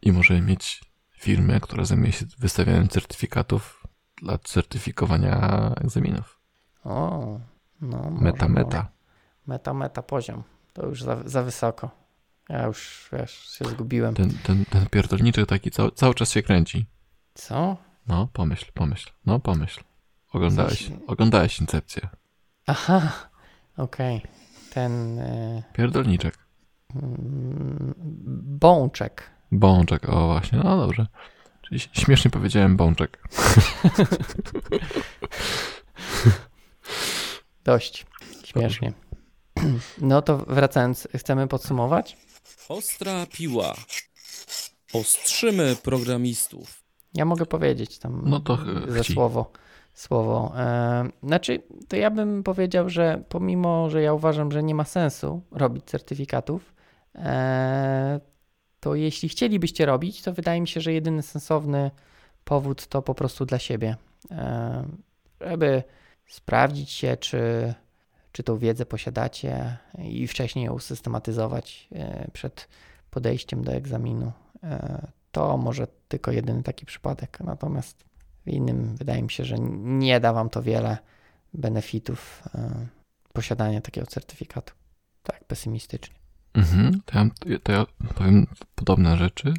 [0.01, 0.81] i może mieć
[1.19, 3.83] firmę, która zajmuje się wystawianiem certyfikatów
[4.21, 5.35] dla certyfikowania
[5.75, 6.39] egzaminów.
[6.83, 7.39] O,
[7.81, 8.63] no może, Meta, może.
[8.63, 8.87] meta.
[9.47, 10.43] Meta, meta poziom.
[10.73, 11.89] To już za, za wysoko.
[12.49, 14.15] Ja już, wiesz, się zgubiłem.
[14.15, 16.85] Ten, ten, ten pierdolniczek taki cały, cały czas się kręci.
[17.33, 17.77] Co?
[18.07, 19.81] No, pomyśl, pomyśl, no pomyśl.
[20.33, 22.09] Oglądałeś, Coś- oglądałeś Incepcję.
[22.67, 23.11] Aha,
[23.77, 24.21] okej.
[24.73, 26.37] Ten e, Pierdolniczek.
[28.59, 29.29] bączek.
[29.51, 31.07] Bączek, o właśnie, no dobrze.
[31.61, 33.23] Czyli śmiesznie powiedziałem bączek.
[37.63, 38.05] Dość.
[38.43, 38.93] Śmiesznie.
[40.01, 42.17] No to wracając, chcemy podsumować?
[42.69, 43.73] Ostra piła.
[44.93, 46.83] Ostrzymy programistów.
[47.13, 49.13] Ja mogę powiedzieć tam No to ze chci.
[49.13, 49.51] słowo.
[49.93, 50.53] Słowo.
[50.57, 55.41] E, znaczy, to ja bym powiedział, że pomimo, że ja uważam, że nie ma sensu
[55.51, 56.73] robić certyfikatów,
[57.15, 58.19] e,
[58.79, 61.91] to jeśli chcielibyście robić, to wydaje mi się, że jedyny sensowny
[62.43, 63.95] powód to po prostu dla siebie.
[64.31, 64.85] E,
[65.41, 65.83] żeby
[66.27, 67.73] sprawdzić się, czy,
[68.31, 72.67] czy tą wiedzę posiadacie i wcześniej ją usystematyzować e, przed
[73.09, 74.31] podejściem do egzaminu.
[74.63, 77.39] E, to może tylko jedyny taki przypadek.
[77.39, 78.03] Natomiast
[78.45, 80.97] w innym wydaje mi się, że nie da wam to wiele
[81.53, 82.43] benefitów
[83.33, 84.73] posiadania takiego certyfikatu.
[85.23, 86.18] Tak, pesymistycznie.
[86.53, 87.29] Mhm, to ja,
[87.63, 87.85] to ja
[88.15, 89.53] powiem podobne rzeczy,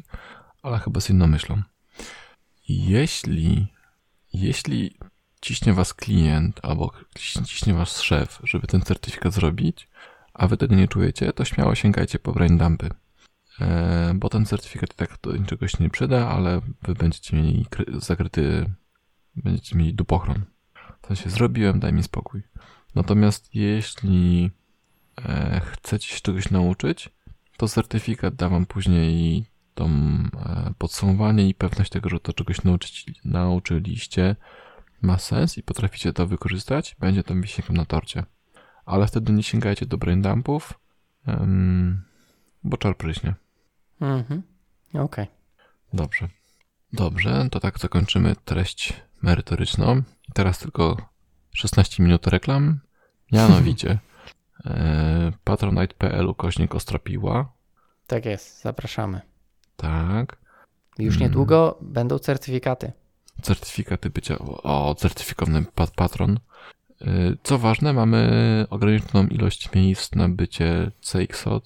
[0.63, 1.61] ale chyba z inną myślą.
[2.67, 3.67] Jeśli,
[4.33, 4.97] jeśli
[5.41, 6.91] ciśnie was klient albo
[7.45, 9.87] ciśnie was szef, żeby ten certyfikat zrobić,
[10.33, 12.89] a wy tego nie czujecie, to śmiało sięgajcie po brain dumpy.
[13.61, 17.65] e, bo ten certyfikat i tak do niczego się nie przyda, ale wy będziecie mieli
[17.65, 18.69] kry- zakryty,
[19.35, 20.45] będziecie mieli dupochron.
[21.03, 22.43] W sensie zrobiłem, daj mi spokój.
[22.95, 24.51] Natomiast jeśli
[25.71, 27.09] chcecie się czegoś nauczyć,
[27.57, 33.05] to certyfikat da wam później tą e, podsumowanie i pewność tego, że to czegoś nauczyć,
[33.25, 34.35] nauczyliście
[35.01, 38.23] ma sens i potraficie to wykorzystać, będzie to wisienką na torcie.
[38.85, 40.73] Ale wtedy nie sięgajcie do braindumpów,
[41.27, 42.03] em,
[42.63, 43.35] bo czar pryśnie.
[44.01, 44.41] Mhm.
[44.93, 45.27] Okej.
[45.93, 46.27] Dobrze.
[46.93, 50.01] Dobrze, to tak zakończymy treść merytoryczną.
[50.33, 50.97] Teraz tylko
[51.53, 52.79] 16 minut reklam.
[53.31, 53.99] Mianowicie e,
[55.43, 57.51] patronite.pl ukośnik Ostropiła.
[58.07, 59.21] Tak jest, zapraszamy.
[59.77, 60.37] Tak.
[60.99, 61.27] Już Mm.
[61.27, 62.91] niedługo będą certyfikaty.
[63.41, 66.39] certyfikaty bycia, o, certyfikowany pat- patron.
[67.01, 71.61] Y, Co ważne, mamy ograniczoną ilość miejsc na bycie CXO,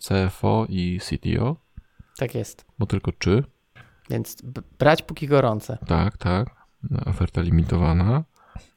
[0.00, 1.56] CFO i CTO,
[2.18, 2.64] Tak jest.
[2.78, 3.44] bo tylko czy.
[4.10, 4.36] Więc
[4.78, 5.78] brać póki gorące.
[5.86, 6.50] Tak, tak.
[7.06, 8.24] Oferta limitowana.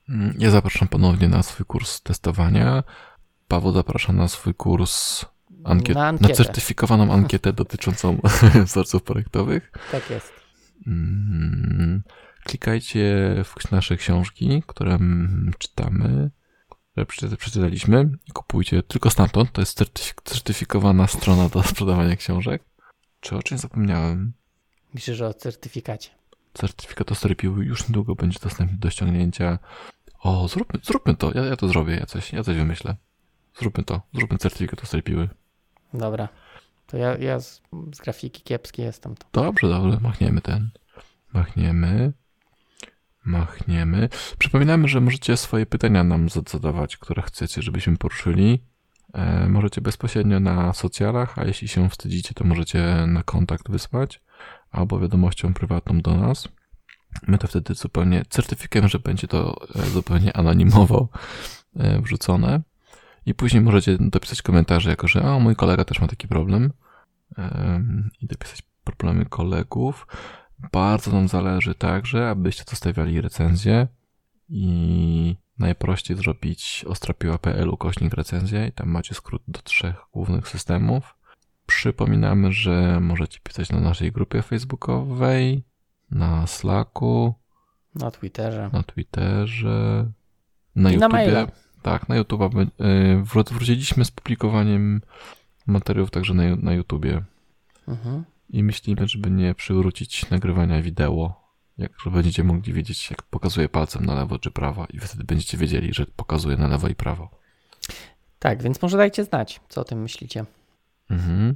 [0.10, 2.84] Mm, Ja zapraszam ponownie na swój kurs testowania.
[3.48, 5.26] Paweł zaprasza na swój kurs
[5.64, 8.22] ankiet, Na na, certyfikowaną ankietę dotyczącą
[8.66, 9.72] wzorców projektowych.
[9.92, 10.34] Tak jest.
[10.88, 12.04] Mm,
[12.44, 16.32] Klikajcie w nasze książki, które mm, czytamy,
[16.92, 19.52] które przeczyta- przeczytaliśmy i kupujcie tylko stamtąd.
[19.52, 22.64] To jest certyfik- certyfikowana strona do sprzedawania książek.
[23.20, 24.34] Czy o czymś zapomniałem?
[24.94, 26.10] Myślę, że o certyfikacie.
[26.54, 29.60] Certyfikat Ostorypiły już niedługo będzie dostępny do ściągnięcia.
[30.20, 31.32] O, zróbmy, zróbmy to.
[31.34, 32.96] Ja, ja to zrobię, ja coś, ja coś wymyślę.
[33.60, 34.02] Zróbmy to.
[34.14, 35.30] Zróbmy certyfikat Ostorypiły.
[35.94, 36.28] Dobra.
[36.88, 37.62] To ja, ja z,
[37.94, 39.16] z grafiki kiepski jestem.
[39.16, 39.44] To.
[39.44, 40.70] Dobrze, dobrze, machniemy ten.
[41.34, 42.14] Machniemy.
[43.26, 44.10] Machniemy.
[44.38, 48.64] Przypominamy, że możecie swoje pytania nam zad- zadawać, które chcecie, żebyśmy poruszyli.
[49.14, 54.22] E, możecie bezpośrednio na socjalach, a jeśli się wstydzicie, to możecie na kontakt wysłać
[54.72, 56.48] albo wiadomością prywatną do nas.
[57.28, 61.08] My to wtedy zupełnie certyfikujemy, że będzie to e, zupełnie anonimowo
[61.76, 62.62] e, wrzucone.
[63.26, 66.74] I później możecie dopisać komentarze, jako że a mój kolega też ma taki problem.
[67.38, 70.08] Em, I dopisać problemy kolegów.
[70.72, 73.88] Bardzo nam zależy także, abyście zostawiali recenzję
[74.50, 81.16] i najprościej zrobić ostrapiła.pl ukośnik recenzję i tam macie skrót do trzech głównych systemów.
[81.66, 85.64] Przypominamy, że możecie pisać na naszej grupie facebookowej,
[86.12, 87.34] na Slacku,
[87.96, 88.70] Na Twitterze.
[88.74, 90.06] na Twitterze,
[90.76, 91.14] na I na YouTubie.
[91.14, 91.48] maila.
[91.86, 92.42] Tak, na YouTube.
[93.24, 95.02] Wró- Wróciliśmy z publikowaniem
[95.68, 97.24] materiałów także na, na YouTubie.
[97.88, 98.24] Mhm.
[98.50, 101.34] I myślimy, żeby nie przywrócić nagrywania wideo.
[101.78, 105.58] Jak że będziecie mogli wiedzieć, jak pokazuje palcem na lewo czy prawo, i wtedy będziecie
[105.58, 107.30] wiedzieli, że pokazuje na lewo i prawo.
[108.40, 110.46] Tak, więc może dajcie znać, co o tym myślicie.
[111.10, 111.56] Mhm.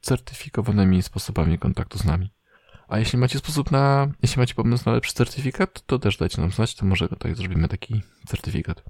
[0.00, 2.30] Certyfikowanymi sposobami kontaktu z nami.
[2.88, 4.08] A jeśli macie sposób na.
[4.22, 7.68] Jeśli macie pomysł na lepszy certyfikat, to też dajcie nam znać, to może tak zrobimy
[7.68, 8.82] taki certyfikat.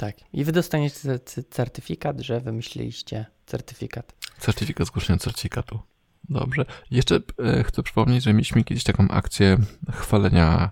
[0.00, 0.16] Tak.
[0.32, 1.18] I wy dostaniecie
[1.50, 4.12] certyfikat, że wymyśliliście certyfikat.
[4.38, 5.80] Certyfikat zgłoszenia certyfikatu.
[6.28, 6.64] Dobrze.
[6.90, 9.58] Jeszcze e, chcę przypomnieć, że mieliśmy kiedyś taką akcję
[9.92, 10.70] chwalenia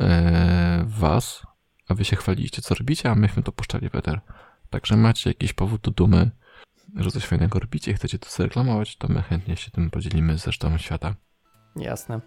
[0.00, 1.42] e, was,
[1.88, 4.20] a wy się chwaliliście, co robicie, a myśmy to puszczali w eter.
[4.70, 6.30] Także macie jakiś powód do dumy,
[6.96, 10.46] że coś fajnego robicie i chcecie to zareklamować, to my chętnie się tym podzielimy z
[10.46, 11.14] resztą świata.
[11.76, 12.20] Jasne.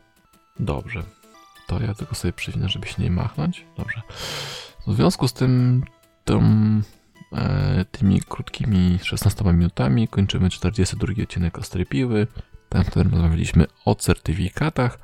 [0.60, 1.04] Dobrze.
[1.68, 3.66] To ja tylko sobie przewinę, żeby się nie machnąć.
[3.78, 4.02] Dobrze.
[4.88, 5.84] W związku z tym,
[6.26, 6.42] tą,
[7.34, 12.28] e, tymi krótkimi 16 minutami kończymy 42 odcinek Ostrej Piły,
[12.70, 15.00] tam, w którym rozmawialiśmy o certyfikatach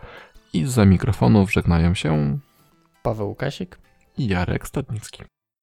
[0.54, 2.40] i za mikrofonów żegnają się
[3.04, 3.78] Paweł Łukasik.
[4.18, 5.24] i Jarek Stadnicki.